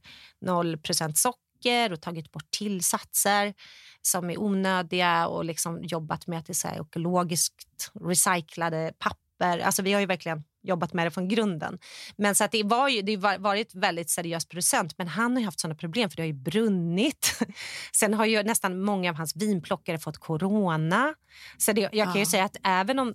[0.46, 3.54] 0% socker och tagit bort tillsatser
[4.02, 9.25] som är onödiga och liksom jobbat med att det är så ekologiskt recyclade papper.
[9.44, 11.78] Alltså vi har ju verkligen jobbat med det från grunden.
[12.16, 15.40] Men så att det var ju det har varit väldigt seriös producent men han har
[15.40, 17.38] ju haft såna problem för det har ju brunnit.
[17.92, 21.14] Sen har ju nästan många av hans vinplockare fått corona.
[21.58, 22.26] Så det, jag kan ju Ja.
[22.26, 23.14] säga att även om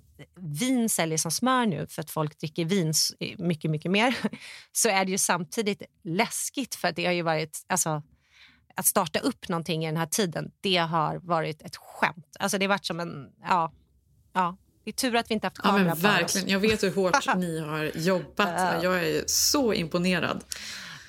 [0.58, 4.16] vin säljer som smör nu för att folk dricker vin s- mycket, mycket mer
[4.72, 8.02] så är det ju samtidigt läskigt för att det har ju varit alltså,
[8.76, 12.36] att starta upp någonting i den här tiden, det har varit ett skämt.
[12.38, 13.72] Alltså det har varit som en, ja,
[14.32, 14.56] ja.
[14.84, 16.48] Det är tur att vi inte haft Ja, kamera men på verkligen.
[16.48, 18.82] Jag vet hur hårt ni har jobbat.
[18.82, 20.44] Jag är så imponerad.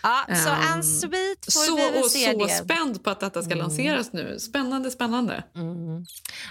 [0.06, 2.50] Ja, så Ehm, unsweet får Så, vi väl och se så det.
[2.54, 4.40] spänd på att detta ska lanseras nu.
[4.40, 5.44] Spännande, spännande.
[5.56, 6.06] Mm.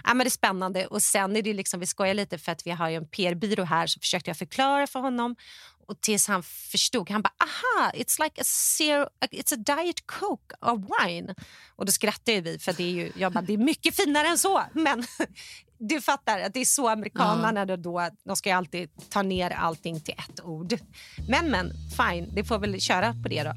[0.05, 0.87] Ja, men det är spännande.
[0.87, 3.87] Och sen är det liksom, vi skojar lite för att vi har en PR-byrå här
[3.87, 5.37] så försökte jag förklara för honom
[5.87, 7.11] och tills han förstod.
[7.11, 11.35] Han bara, aha, it's like a zero, it's a diet coke of wine.
[11.77, 14.39] Och då skrattade vi för det är ju, jag bara, det är mycket finare än
[14.39, 14.63] så.
[14.73, 15.05] Men
[15.79, 20.01] du fattar att det är så amerikanerna då, då, de ska alltid ta ner allting
[20.01, 20.79] till ett ord.
[21.29, 23.53] Men men, fine, det får väl köra på det då.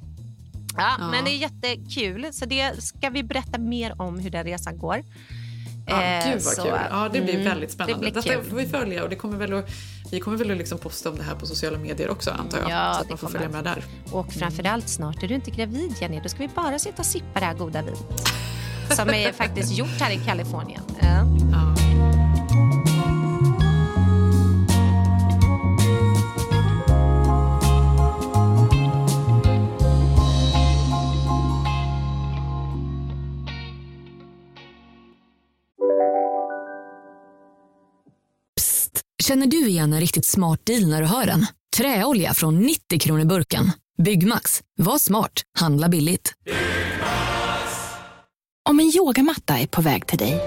[0.77, 1.07] Ja, Ja.
[1.11, 5.03] Men det är jättekul, så det ska vi berätta mer om hur den resan går.
[5.87, 6.71] Ja, Eh, gud vad så, kul.
[6.89, 8.05] Ja, det blir mm, väldigt spännande.
[8.07, 9.69] Det blir Detta får vi följa och det kommer väl att,
[10.11, 12.69] vi kommer väl att liksom posta om det här på sociala medier också antar jag.
[12.69, 13.83] Ja, så att man får följa med där.
[14.11, 17.39] Och framförallt snart är du inte gravid Jenny, då ska vi bara sitta och sippa
[17.39, 18.29] det här goda vinet.
[18.91, 20.81] Som är faktiskt gjort här i Kalifornien.
[21.01, 21.25] Ja.
[21.51, 22.24] Ja.
[39.27, 41.45] Känner du igen en riktigt smart deal när du hör den?
[41.77, 43.71] Träolja från 90 kronor burken.
[44.03, 44.61] Byggmax.
[44.77, 45.31] Var smart.
[45.59, 46.33] Handla billigt.
[48.69, 50.41] Om en yogamatta är på väg till dig,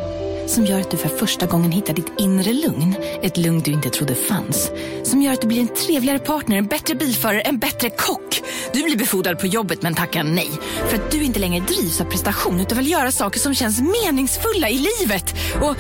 [0.47, 3.91] som gör att du för första gången hittar ditt inre lugn, ett lugn du inte
[3.91, 4.71] trodde fanns,
[5.05, 8.43] som gör att du blir en trevligare partner, en bättre bilförare, en bättre kock.
[8.73, 10.51] Du blir befordrad på jobbet men tackar nej,
[10.89, 14.69] för att du inte längre drivs av prestation utan vill göra saker som känns meningsfulla
[14.69, 15.35] i livet.
[15.61, 15.77] Och,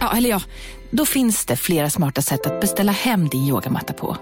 [0.00, 0.40] ja, eller ja,
[0.90, 4.16] då finns det flera smarta sätt att beställa hem din yogamatta på.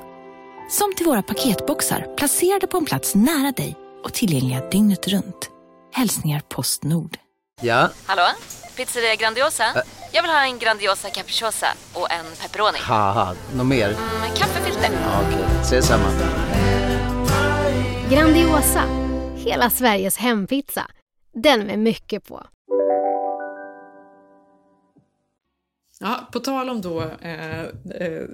[0.71, 5.51] Som till våra paketboxar placerade på en plats nära dig och tillgängliga dygnet runt.
[5.93, 7.17] Hälsningar Postnord.
[7.61, 8.23] Ja, Hallå?
[8.77, 9.64] Pizzeria Grandiosa?
[10.12, 12.79] Jag vill ha en Grandiosa capriciosa och en pepperoni.
[13.55, 13.89] något mer?
[14.21, 14.91] Med kaffefilter.
[14.93, 16.09] Ja, Okej, ses samma.
[18.11, 18.83] Grandiosa,
[19.37, 20.87] hela Sveriges hempizza.
[21.35, 22.47] Den med mycket på.
[26.01, 27.69] Ja, på tal om då, eh, eh,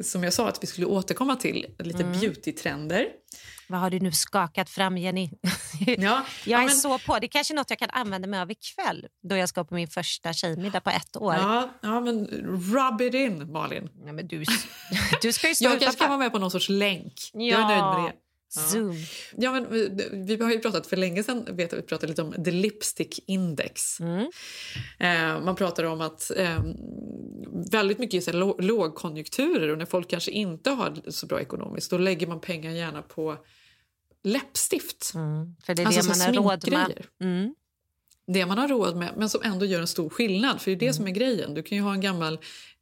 [0.02, 2.20] som jag sa att vi skulle återkomma till, lite Mm.
[2.20, 3.06] beautytrender.
[3.68, 5.30] Vad har du nu skakat fram, Jenny?
[5.86, 7.18] Ja, jag ja, är men- så på.
[7.18, 9.74] Det är kanske är något jag kan använda mig av ikväll då jag ska på
[9.74, 11.34] min första tjejmiddag på ett år.
[11.34, 12.26] Ja, ja, men
[12.74, 13.88] rub it in, Malin.
[14.06, 14.44] Ja, men du,
[15.22, 17.12] du ska ju stå Jag kanske kan vara med på någon sorts länk.
[17.32, 17.68] Jag är Ja.
[17.68, 18.16] nöjd med det.
[18.52, 18.96] Zoom.
[19.36, 22.22] Ja, men vi, vi har ju pratat för länge sedan vet jag, vi pratade lite
[22.22, 24.00] om the lipstick index.
[24.00, 24.30] Mm.
[24.98, 26.62] Eh, man pratar om att eh,
[27.70, 32.26] väldigt mycket i lågkonjunkturer och när folk kanske inte har så bra ekonomiskt då lägger
[32.26, 33.36] man pengar gärna på
[34.24, 35.10] läppstift.
[35.66, 37.06] För det är Alltså det man har råd med.
[37.20, 37.54] Mm.
[38.26, 40.60] Det man har råd med, men som ändå gör en stor skillnad.
[40.60, 40.94] För det är det Mm.
[40.94, 41.54] som är grejen.
[41.54, 42.38] Du kan ju ha en gammal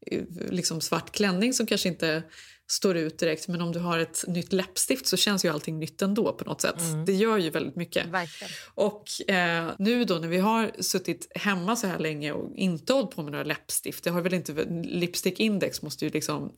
[0.07, 2.22] eh, liksom svart klänning som kanske inte
[2.70, 6.03] står ut direkt men om du har ett nytt läppstift så känns ju allting nytt
[6.03, 6.74] ändå på något sätt.
[7.07, 8.03] Det gör ju väldigt mycket.
[8.03, 8.12] Mm.
[8.12, 8.53] Verkligen.
[8.74, 13.11] Och eh, nu då när vi har suttit hemma så här länge och inte hållit
[13.11, 16.53] på med några läppstift, det har väl inte, lipstick index måste ju liksom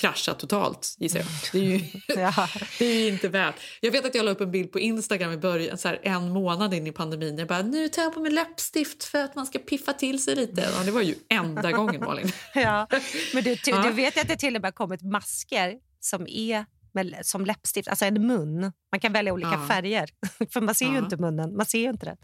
[0.00, 1.28] krascha totalt gissar jag.
[1.52, 1.78] Det är ju,
[2.78, 3.54] det är inte värt.
[3.80, 6.30] Jag vet att jag la upp en bild på Instagram i början, så här en
[6.30, 7.38] månad in i pandemin.
[7.38, 10.36] Jag bara, nu tar jag på mig läppstift för att man ska piffa till sig
[10.36, 10.70] lite.
[10.78, 12.32] Ja, det var ju enda gången Malin.
[12.54, 12.86] Ja.
[13.34, 13.82] Men du, Ja.
[13.82, 17.88] du vet att det till och med har kommit masker som är med, som läppstift,
[17.88, 18.72] alltså en mun.
[18.92, 19.66] Man kan välja olika Ja.
[19.68, 20.08] färger,
[20.52, 21.56] för man ser ju inte munnen.
[21.56, 22.16] Man ser ju inte den.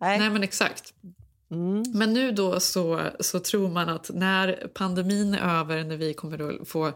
[0.00, 0.18] Nej.
[0.18, 0.92] Nej men exakt.
[1.50, 1.84] Mm.
[1.94, 6.60] Men nu då så, så tror man att när pandemin är över, när vi kommer
[6.62, 6.92] att få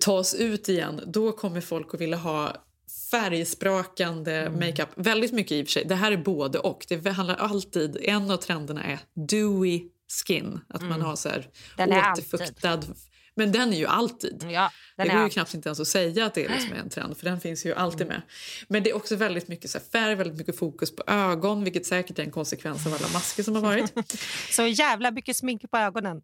[0.00, 2.56] ta oss ut igen, då kommer folk att vilja ha
[3.10, 4.58] färgsprakande Mm.
[4.58, 4.88] makeup.
[4.94, 5.84] Väldigt mycket i och för sig.
[5.84, 6.86] Det här är både och.
[6.88, 9.80] Det handlar alltid, en av trenderna är dewy
[10.26, 10.60] skin.
[10.68, 11.90] Att man har så här Mm.
[11.90, 12.80] Den återfuktad.
[13.36, 14.46] Men den är ju alltid.
[14.50, 17.16] Ja, det går ju knappt inte ens att säga att det är liksom en trend,
[17.16, 18.22] för den finns ju alltid med.
[18.68, 22.18] Men det är också väldigt mycket så färg, väldigt mycket fokus på ögon, vilket säkert
[22.18, 23.92] är en konsekvens av alla masker som har varit.
[24.50, 26.22] Så jävla mycket smink på ögonen.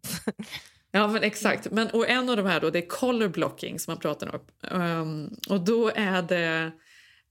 [0.91, 1.71] Ja, men exakt.
[1.71, 4.41] Men, och en av de här då, det är color blocking som man pratar om.
[4.79, 6.71] Um, och då är det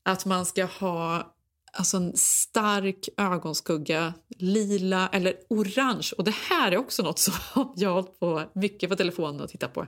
[0.04, 1.34] att man ska ha
[1.72, 6.10] alltså en stark ögonskugga, lila eller orange.
[6.18, 7.34] Och det här är också något som
[7.76, 9.86] jag har hållit på mycket på telefonen och tittat på.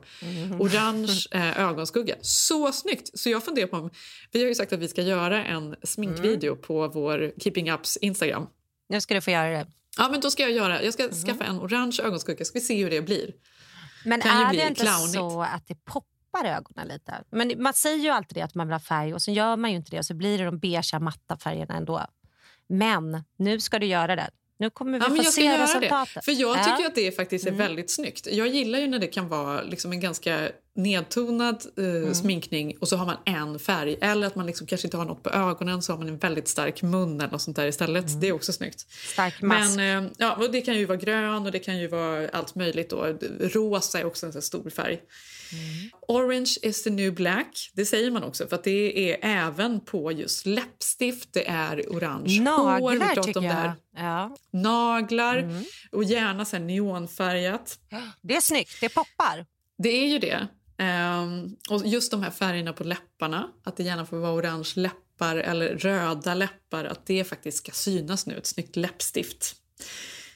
[0.58, 2.14] Orange eh, ögonskugga.
[2.20, 3.18] Så snyggt!
[3.18, 3.90] Så jag funderar på om...
[4.32, 8.46] Vi har ju sagt att vi ska göra en sminkvideo på vår Keeping Ups Instagram.
[8.88, 9.66] Nu ska du få göra det.
[9.98, 12.44] Ja, men då ska jag göra Jag ska skaffa en orange ögonskugga.
[12.44, 13.32] Ska vi se hur det blir.
[14.04, 15.14] Men Kan är det inte clownigt.
[15.14, 16.13] så att det poppar
[16.44, 17.14] ögonen lite?
[17.30, 19.70] Men man säger ju alltid det att man vill ha färg och så gör man
[19.70, 22.06] ju inte det och så blir det de beigea matta färgerna ändå.
[22.68, 24.30] Men nu ska du göra det.
[24.58, 26.14] Nu kommer vi Ja, få jag se resultatet.
[26.14, 26.22] det.
[26.24, 26.64] För jag Ja.
[26.64, 27.58] tycker ju att det faktiskt är Mm.
[27.58, 28.26] väldigt snyggt.
[28.32, 32.14] Jag gillar ju när det kan vara liksom en ganska nedtonad eh, Mm.
[32.14, 33.96] sminkning och så har man en färg.
[34.00, 36.48] Eller att man liksom kanske inte har något på ögonen så har man en väldigt
[36.48, 38.20] stark mun eller något sånt där istället.
[38.20, 38.86] Det är också snyggt.
[38.86, 39.12] Mm.
[39.12, 39.76] Stark mask.
[39.76, 42.54] Men eh, ja, och det kan ju vara grön och det kan ju vara allt
[42.54, 42.90] möjligt.
[42.90, 43.06] Då.
[43.40, 45.00] Rosa är också en sån stor färg.
[45.52, 45.90] Mm.
[46.08, 47.70] Orange is the new black.
[47.74, 52.38] Det säger man också för att det är även på just läppstift, det är orange
[52.50, 52.90] hår.
[52.92, 53.72] Vi Naglar tycker jag.
[53.96, 54.36] Ja.
[54.52, 55.64] Naglar Mm.
[55.92, 57.78] och gärna så neonfärgat.
[58.22, 59.46] Det är snyggt, det poppar.
[59.78, 60.48] Det är ju det.
[60.84, 65.36] Um, och just de här färgerna på läpparna, att det gärna får vara orange läppar
[65.36, 69.56] eller röda läppar, att det faktiskt ska synas nu, ett snyggt läppstift.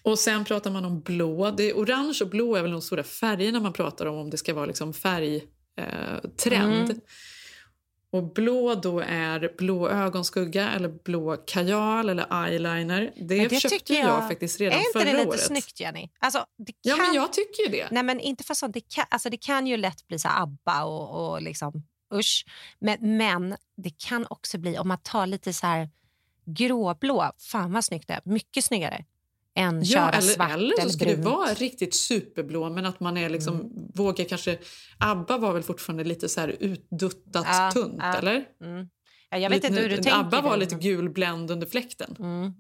[0.03, 1.51] Och sen pratar man om blå.
[1.51, 4.37] Det är orange och blå är väl de stora färgerna man pratar om om det
[4.37, 5.51] ska vara liksom färgtrend.
[5.77, 6.91] Eh.
[6.91, 7.01] Mm.
[8.11, 13.13] Och blå då är blå ögonskugga eller blå kajal eller eyeliner.
[13.17, 15.41] Det, Men köpte tycker jag, faktiskt redan Är inte förra det lite året.
[15.41, 16.09] snyggt, Jenny?
[16.19, 17.89] Alltså, det Ja, men kan- jag tycker ju det.
[17.91, 18.75] Nej, men inte för sånt.
[18.75, 21.73] Det kan, alltså, det kan ju lätt bli så ABBA och, och liksom
[22.15, 22.45] usch.
[22.79, 25.91] Men, men det kan också bli, om man tar lite så här
[26.47, 28.21] gråblå, fan vad snyggt det är.
[28.25, 29.05] Mycket snyggare
[29.59, 33.17] än Ja, köra eller, svart eller så ska det vara riktigt superblå men att man
[33.17, 33.71] är liksom, Mm.
[33.95, 34.59] vågar kanske...
[34.99, 38.15] ABBA var väl fortfarande lite så här utduttat Ja, tunt, ja.
[38.17, 38.45] eller?
[38.65, 38.89] Mm.
[39.31, 40.21] Ja, jag vet Lite- inte hur du tänker.
[40.21, 42.17] ABBA var lite men- gulbländ under fläkten.
[42.19, 42.55] Mm.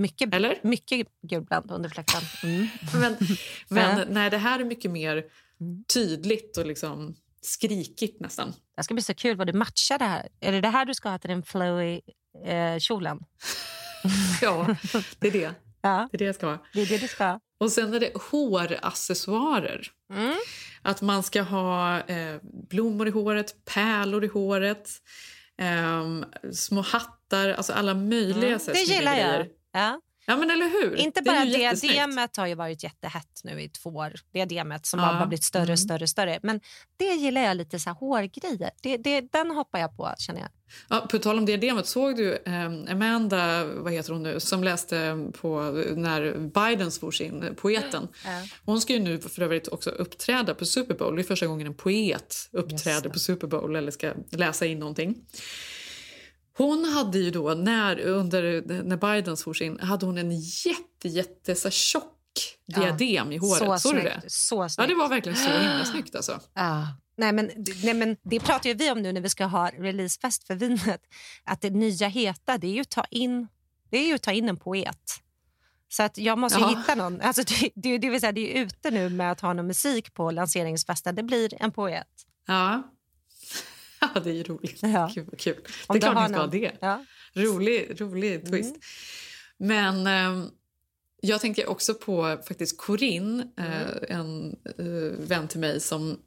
[0.00, 0.58] Mycket, Eller?
[0.62, 2.22] mycket gulbland under fläkten.
[2.42, 2.66] Mm.
[3.00, 3.16] Men,
[3.68, 4.04] men Ja.
[4.08, 5.24] nej, det här är mycket mer
[5.92, 8.52] tydligt och liksom skrikigt nästan.
[8.76, 10.28] Det ska bli så kul vad du matchar det här.
[10.40, 12.00] Är det det här du ska ha till den flowy
[12.46, 13.18] eh, kjolen?
[14.42, 14.76] Ja,
[15.18, 15.50] det är det.
[15.86, 16.08] Ja.
[16.10, 16.58] Det är det jag ska ha.
[16.72, 17.40] Det är det du ska ha.
[17.60, 19.88] Och sen är det håraccessoarer.
[20.12, 20.34] Mm.
[20.82, 22.36] Att man ska ha eh,
[22.70, 24.88] blommor i håret, pärlor i håret,
[25.58, 28.60] ehm, små hattar, alltså alla möjliga Mm.
[28.66, 29.46] Det gillar jag.
[29.72, 30.00] Ja.
[30.28, 30.96] Ja, men eller hur?
[30.96, 31.94] Inte Det bara jättesnyggt.
[31.94, 34.12] diademet har ju varit jättehett nu i två år.
[34.32, 35.06] Diademet som Ja.
[35.06, 35.72] har bara blivit större Mm.
[35.72, 36.38] och större och större.
[36.42, 36.60] Men
[36.96, 38.70] det gillar jag lite så här hårgrejer.
[38.82, 40.48] Det, det, den hoppar jag på känner jag.
[40.88, 45.30] Ja, på tal om diademet, såg du eh, Amanda, vad heter hon nu, som läste
[45.40, 45.60] på
[45.96, 48.08] när Biden svors in, poeten.
[48.64, 51.16] Hon ska ju nu för övrigt också uppträda på Super Bowl.
[51.16, 55.14] Det är första gången en poet uppträder på Super Bowl eller ska läsa in någonting.
[56.56, 61.54] Hon hade ju då, när, under, när Biden svors in, hade hon en jätte, jätte
[61.54, 62.12] så tjock
[62.66, 62.80] Ja.
[62.80, 63.58] diadem i håret.
[63.58, 64.22] Så Såg du det?
[64.26, 64.88] så Ja, snyggt.
[64.88, 66.40] det var verkligen så himla snyggt alltså.
[66.54, 66.86] Ja.
[67.16, 67.50] Nej, men,
[67.84, 71.00] nej, men det pratar ju vi om nu när vi ska ha releasefest för vinet.
[71.44, 73.48] Att det nya heta det är ju att ta in,
[73.90, 74.98] det är ju att ta in en poet.
[75.88, 76.68] Så att jag måste Ja.
[76.68, 77.20] hitta någon.
[77.20, 80.14] Alltså det, det, det, vill säga, det är ute nu med att ha någon musik
[80.14, 81.14] på lanseringsfesten.
[81.14, 82.06] Det blir en poet.
[82.46, 82.82] Ja.
[84.14, 84.78] ja, det är ju roligt.
[84.82, 85.10] Ja.
[85.14, 85.56] Kul, vad kul.
[85.86, 86.72] Om det är klart ni ska ha det.
[86.80, 87.04] Ja.
[87.34, 88.76] Rolig, rolig twist.
[89.58, 90.50] Men ehm,
[91.20, 96.18] jag tänker också på faktiskt Corinne, eh, en eh, vän till mig som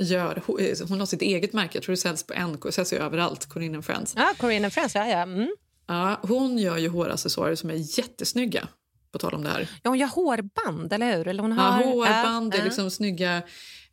[0.00, 0.42] gör...
[0.46, 2.96] Hon, eh, hon har sitt eget märke, jag tror det säljs på NK, säljs ju
[2.96, 4.12] överallt, Corinne Friends.
[4.16, 5.06] Ja, Corinne Friends, ja.
[5.08, 5.22] ja.
[5.22, 5.54] Mm.
[5.86, 8.68] Ja, hon gör ju håraccessoarer som är jättesnygga,
[9.12, 9.68] på tal om det här.
[9.82, 11.28] ja hon gör hårband, eller hur?
[11.28, 13.42] Eller hon Ja, har, hårband, det ja, är liksom snygga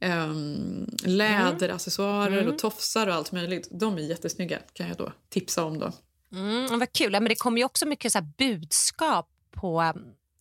[0.06, 2.54] um, läderaccessoarer Mm.
[2.54, 3.68] och tofsar och allt möjligt.
[3.72, 5.80] De är jättesnygga, kan jag då tipsa om.
[5.80, 5.92] då.
[6.32, 7.14] Mm, vad kul.
[7.14, 9.94] Ja, Men det kommer ju också mycket så budskap på,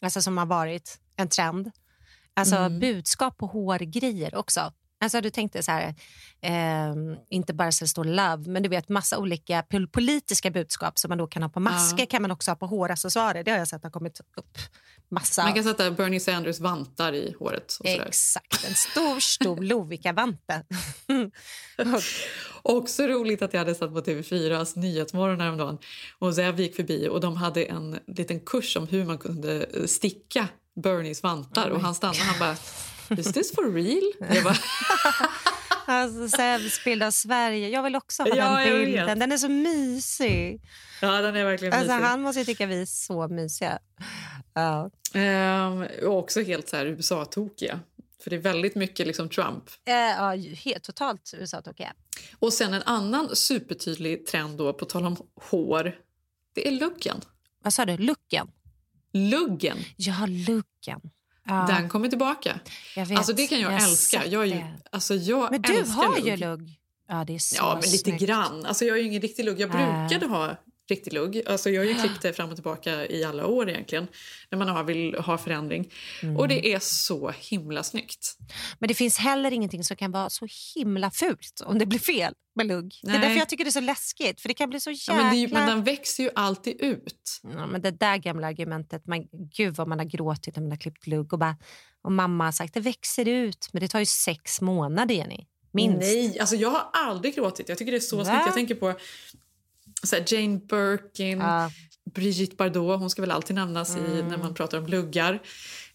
[0.03, 1.71] alltså som har varit en trend.
[2.35, 2.81] Alltså Mm.
[2.81, 4.73] budskap på hårgrejer också.
[5.03, 5.95] Alltså du tänkte så här,
[6.43, 10.99] ehm, inte bara så det står love, men du vet massa olika pol- politiska budskap
[10.99, 12.07] som man då kan ha på masker Ja.
[12.11, 13.45] kan man också ha på håraccessoarer.
[13.45, 14.59] Det har jag sett har kommit upp
[15.11, 15.43] massa.
[15.45, 17.77] Man kan sätta Bernie Sanders vantar i håret.
[17.81, 17.87] Och.
[17.87, 20.65] Exakt, en stor, stor Lovikka-vante.
[22.63, 25.79] Också roligt att jag hade satt på TV4s Nyhetsmorgon häromdagen
[26.19, 29.85] och Zev gick förbi och de hade en liten kurs om hur man kunde eh,
[29.87, 30.49] sticka
[30.83, 32.57] Bernies vantar och han stannade han bara
[33.19, 34.13] Is this for real?
[34.35, 34.57] Jag bara,
[35.87, 36.39] alltså,
[36.85, 37.69] bild av Sverige.
[37.69, 39.19] Jag vill också ha Ja, den bilden.
[39.19, 40.61] Den är så mysig.
[41.01, 42.05] ja, den är verkligen Alltså, mysig.
[42.05, 43.79] han måste tycka vi är så mysiga.
[44.55, 44.91] Ja.
[45.15, 47.81] Ehm, och också helt så här USA-tokiga.
[48.23, 49.65] För det är väldigt mycket liksom Trump.
[49.85, 50.35] Eh, ja,
[50.65, 51.93] helt, totalt USA-tokiga.
[52.39, 55.17] Och sen en annan supertydlig trend då, på tal om
[55.51, 55.97] hår.
[56.55, 57.21] Det är luggen.
[57.65, 57.97] Vad sa du?
[57.97, 58.49] Looken?
[59.13, 59.77] Luggen.
[59.97, 61.01] Ja, looken.
[61.47, 61.67] Ja.
[61.69, 62.61] Den kommer tillbaka.
[62.97, 64.27] Jag vet, Alltså det kan jag, jag älska.
[64.27, 64.63] Jag är ju,
[64.93, 66.27] alltså jag Men du har lugg.
[66.27, 66.77] ju lugg.
[67.09, 68.23] Ja, det är så Ja, men lite snyggt.
[68.23, 68.67] grann.
[68.67, 69.61] Alltså jag är ju ingen riktig lugg.
[69.61, 70.09] Jag Äh.
[70.09, 70.57] brukade ha
[70.91, 71.43] riktig lugg.
[71.47, 74.07] Alltså jag har ju klippt det fram och tillbaka i alla år egentligen.
[74.51, 75.93] När man har, vill ha förändring.
[76.23, 76.37] Mm.
[76.37, 78.37] Och det är så himla snyggt.
[78.79, 82.35] Men det finns heller ingenting som kan vara så himla fult om det blir fel
[82.55, 82.95] med lugg.
[83.03, 83.21] Det är Nej.
[83.21, 84.41] därför jag tycker det är så läskigt.
[84.41, 85.15] För det kan bli så Ja, jäkla...
[85.15, 87.41] men, det är ju, men den växer ju alltid ut.
[87.43, 89.27] Ja, men det där gamla argumentet, man,
[89.57, 91.57] gud vad man har gråtit när man har klippt lugg och, bara,
[92.03, 95.47] och mamma har sagt det växer ut, men det tar ju sex månader Jenny.
[95.73, 96.01] Minst.
[96.01, 97.69] Nej, alltså jag har aldrig gråtit.
[97.69, 98.25] Jag tycker det är så Va?
[98.25, 98.43] snyggt.
[98.47, 98.95] Jag tänker på
[100.03, 101.71] så Jane Birkin, Ja.
[102.15, 103.01] Brigitte Bardot.
[103.01, 104.29] Hon ska väl alltid nämnas i, Mm.
[104.29, 105.35] när man pratar om luggar.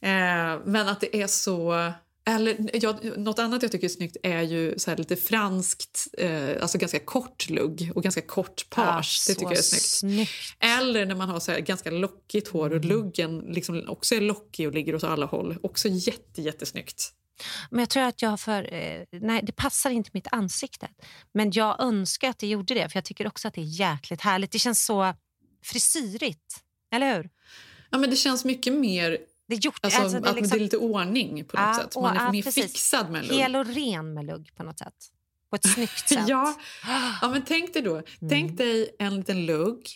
[0.01, 1.91] Eh, men att det är så...
[2.27, 6.77] Eller, ja, något annat jag tycker är snyggt är ju så lite franskt, eh, alltså
[6.77, 9.23] ganska kort lugg och ganska kort page.
[9.27, 9.83] det så tycker jag är snyggt.
[9.85, 10.31] snyggt.
[10.59, 12.77] Eller när man har så ganska lockigt hår Mm.
[12.79, 15.57] och luggen liksom också är lockig och ligger åt alla håll.
[15.63, 17.11] Också jätte, jättesnyggt.
[17.69, 18.73] Men jag tror att jag för...
[18.73, 20.87] Eh, nej, det passar inte mitt ansikte.
[21.33, 24.21] Men jag önskar att det gjorde det, för jag tycker också att det är jäkligt
[24.21, 24.51] härligt.
[24.51, 25.13] Det känns så
[25.63, 27.29] frisyrigt, eller hur?
[27.89, 29.17] Ja, men det känns mycket mer
[29.47, 31.95] Det är gjort, Alltså, alltså, att det är lite ordning på något Ja, sätt.
[31.95, 32.63] Man är ja, mer precis.
[32.63, 33.37] fixad med lugg.
[33.37, 34.95] Hel och ren med lugg på något sätt.
[35.49, 36.27] På ett snyggt sätt.
[36.27, 36.55] Ja.
[37.21, 37.95] ja, men tänk dig då.
[37.95, 38.29] Mm.
[38.29, 39.87] Tänk dig en liten lugg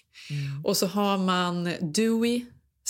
[0.63, 2.45] och så har man dewy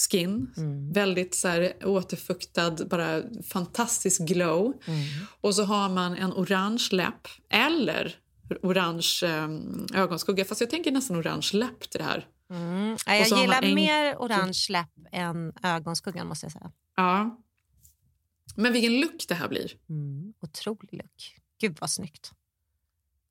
[0.08, 0.54] skin.
[0.58, 0.94] Mm.
[0.94, 4.74] Väldigt så här, återfuktad, bara fantastisk glow.
[4.88, 5.06] Mm.
[5.42, 8.16] Och så har man en orange läpp eller
[8.64, 10.46] orange um, ögonskugga.
[10.46, 12.28] Fast jag tänker nästan orange läpp till det här.
[12.50, 12.98] Mm.
[13.06, 16.72] Ja, jag gillar en- mer orange läpp än ögonskuggan måste jag säga.
[16.96, 17.40] Ja.
[18.56, 19.72] Men vilken look det här blir.
[19.90, 20.34] Mm.
[20.42, 21.36] Otrolig look.
[21.62, 22.32] Gud vad snyggt.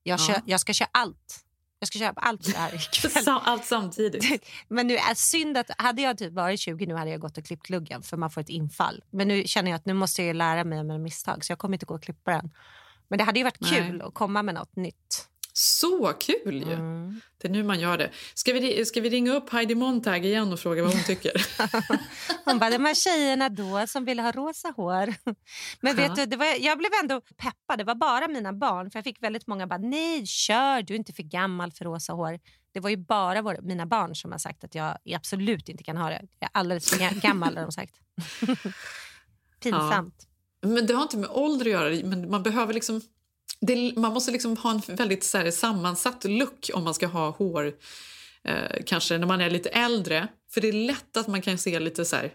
[0.02, 0.24] Jag, Ja.
[0.26, 1.44] kör, jag ska köra allt.
[1.80, 3.24] Jag ska köpa allt det här ikväll.
[3.42, 4.44] Allt samtidigt.
[4.68, 7.44] Men nu är synd att hade jag typ varit 20 nu hade jag gått och
[7.44, 9.04] klippt luggen för man får ett infall.
[9.10, 11.58] Men nu känner jag att nu måste jag lära mig av mina misstag så jag
[11.58, 12.50] kommer inte gå och klippa den.
[13.08, 13.70] Men det hade ju varit Nej.
[13.70, 15.28] kul att komma med något nytt.
[15.60, 16.72] Så kul ju!
[16.72, 17.20] Mm.
[17.38, 18.10] Det är nu man gör det.
[18.34, 21.32] Ska vi, ska vi ringa upp Heidi Montag igen och fråga vad hon tycker?
[22.44, 25.14] Hon bara, de här tjejerna då som ville ha rosa hår.
[25.80, 26.14] Men vet Ja.
[26.14, 27.78] du, det var, jag blev ändå peppad.
[27.78, 28.90] Det var bara mina barn.
[28.90, 32.12] För Jag fick väldigt många bara, nej kör, du är inte för gammal för rosa
[32.12, 32.38] hår.
[32.72, 35.96] Det var ju bara våra, mina barn som har sagt att jag absolut inte kan
[35.96, 36.22] ha det.
[36.38, 37.94] Jag är alldeles för ga- gammal har de sagt.
[39.62, 40.26] Pinsamt.
[40.62, 43.00] Men det har inte med ålder att göra, men man behöver liksom...
[43.60, 47.30] Det, man måste liksom ha en väldigt så här, sammansatt look om man ska ha
[47.30, 47.72] hår
[48.44, 50.28] eh, kanske när man är lite äldre.
[50.50, 52.32] För det är lätt att man kan se lite så här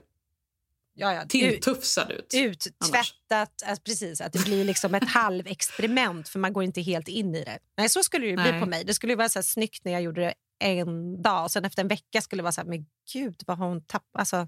[0.96, 1.26] Ja, ja.
[1.26, 2.34] tilltufsad ut.
[2.36, 7.36] Uttvättat, alltså precis, att det blir liksom ett halvexperiment för man går inte helt in
[7.36, 7.60] i det.
[7.78, 8.60] Nej, så skulle det bli Nej.
[8.60, 8.84] på mig.
[8.84, 11.82] Det skulle ju vara så här snyggt när jag gjorde det en dag sen efter
[11.82, 14.48] en vecka skulle det vara så här, men gud vad har hon tappat, alltså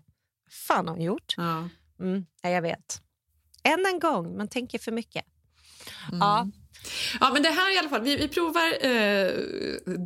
[0.67, 1.33] fan har hon gjort?
[1.37, 1.69] Ja.
[1.99, 3.01] Mm, ja, jag vet.
[3.63, 5.25] Än en gång, man tänker för mycket.
[6.11, 6.47] Ja.
[7.19, 8.01] Ja, men det här i alla fall.
[8.01, 9.31] Vi, vi provar eh,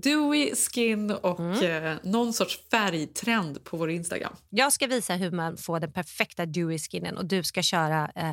[0.04, 1.86] dewy skin och Mm.
[1.86, 4.36] eh, någon sorts färgtrend på vår Instagram.
[4.50, 8.32] Jag ska visa hur man får den perfekta dewy skinnen och du ska köra eh,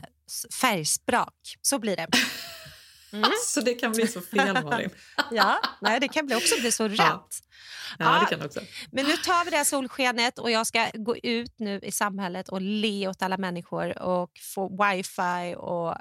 [0.60, 1.34] färgsprak.
[1.62, 2.06] Så blir det.
[3.24, 4.90] Alltså det kan bli så fel Malin.
[5.30, 6.98] ja, nej, det kan bli också bli så rätt.
[6.98, 7.28] Ja.
[7.98, 8.60] Ja, det kan också.
[8.92, 12.48] Men nu tar vi det här solskenet och jag ska gå ut nu i samhället
[12.48, 15.94] och le åt alla människor och få wifi och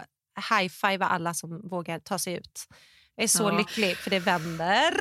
[0.50, 2.68] high-fiva alla som vågar ta sig ut.
[3.16, 3.58] Jag är så Ja.
[3.58, 4.94] lycklig för det vänder.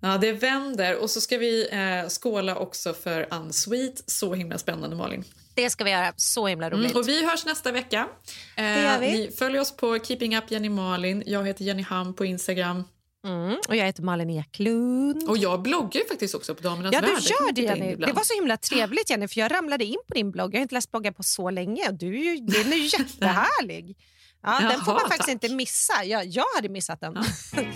[0.00, 0.96] Ja, det vänder.
[1.02, 4.02] Och så ska vi eh, skåla också för Unsweet.
[4.10, 5.24] Så himla spännande Malin.
[5.54, 6.12] Det ska vi göra.
[6.16, 6.90] Så himla roligt.
[6.90, 8.08] Mm, och vi hörs nästa vecka.
[8.56, 9.12] Eh, Det gör vi.
[9.12, 11.22] Ni följer oss på Keeping Up Jenny Malin.
[11.26, 12.84] Jag heter Jenny Ham på Instagram.
[13.26, 15.28] Mm, och jag heter Malin Eklund.
[15.28, 17.22] Och jag bloggar ju faktiskt också på Damernas Ja, du Värld.
[17.22, 17.94] gör det, Jenny.
[17.94, 20.54] Det var så himla trevligt, Jenny, för jag ramlade in på din blogg.
[20.54, 21.90] Jag har inte läst bloggar på så länge.
[21.90, 23.96] Du den är ju jättehärlig.
[24.42, 25.28] Ja, den får Jaha, man faktiskt tack.
[25.28, 26.04] inte missa.
[26.04, 27.16] Jag, jag hade missat den.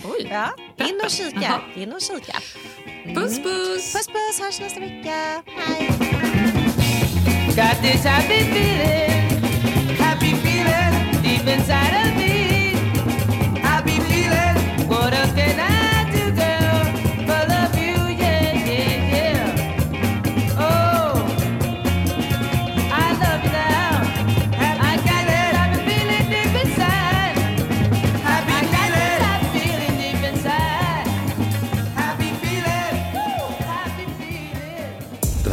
[0.03, 0.27] Oj.
[0.31, 0.49] Ja,
[0.85, 1.39] in och kika.
[1.41, 1.61] Jaha.
[1.75, 2.37] In och kika.
[3.15, 3.93] Puss, puss!
[3.93, 4.39] Puss, puss.
[4.41, 5.43] Hörs nästa vecka.
[5.45, 5.87] Hej.
[7.47, 9.41] Got this happy feeling,
[9.99, 12.36] happy feeling deep inside of me.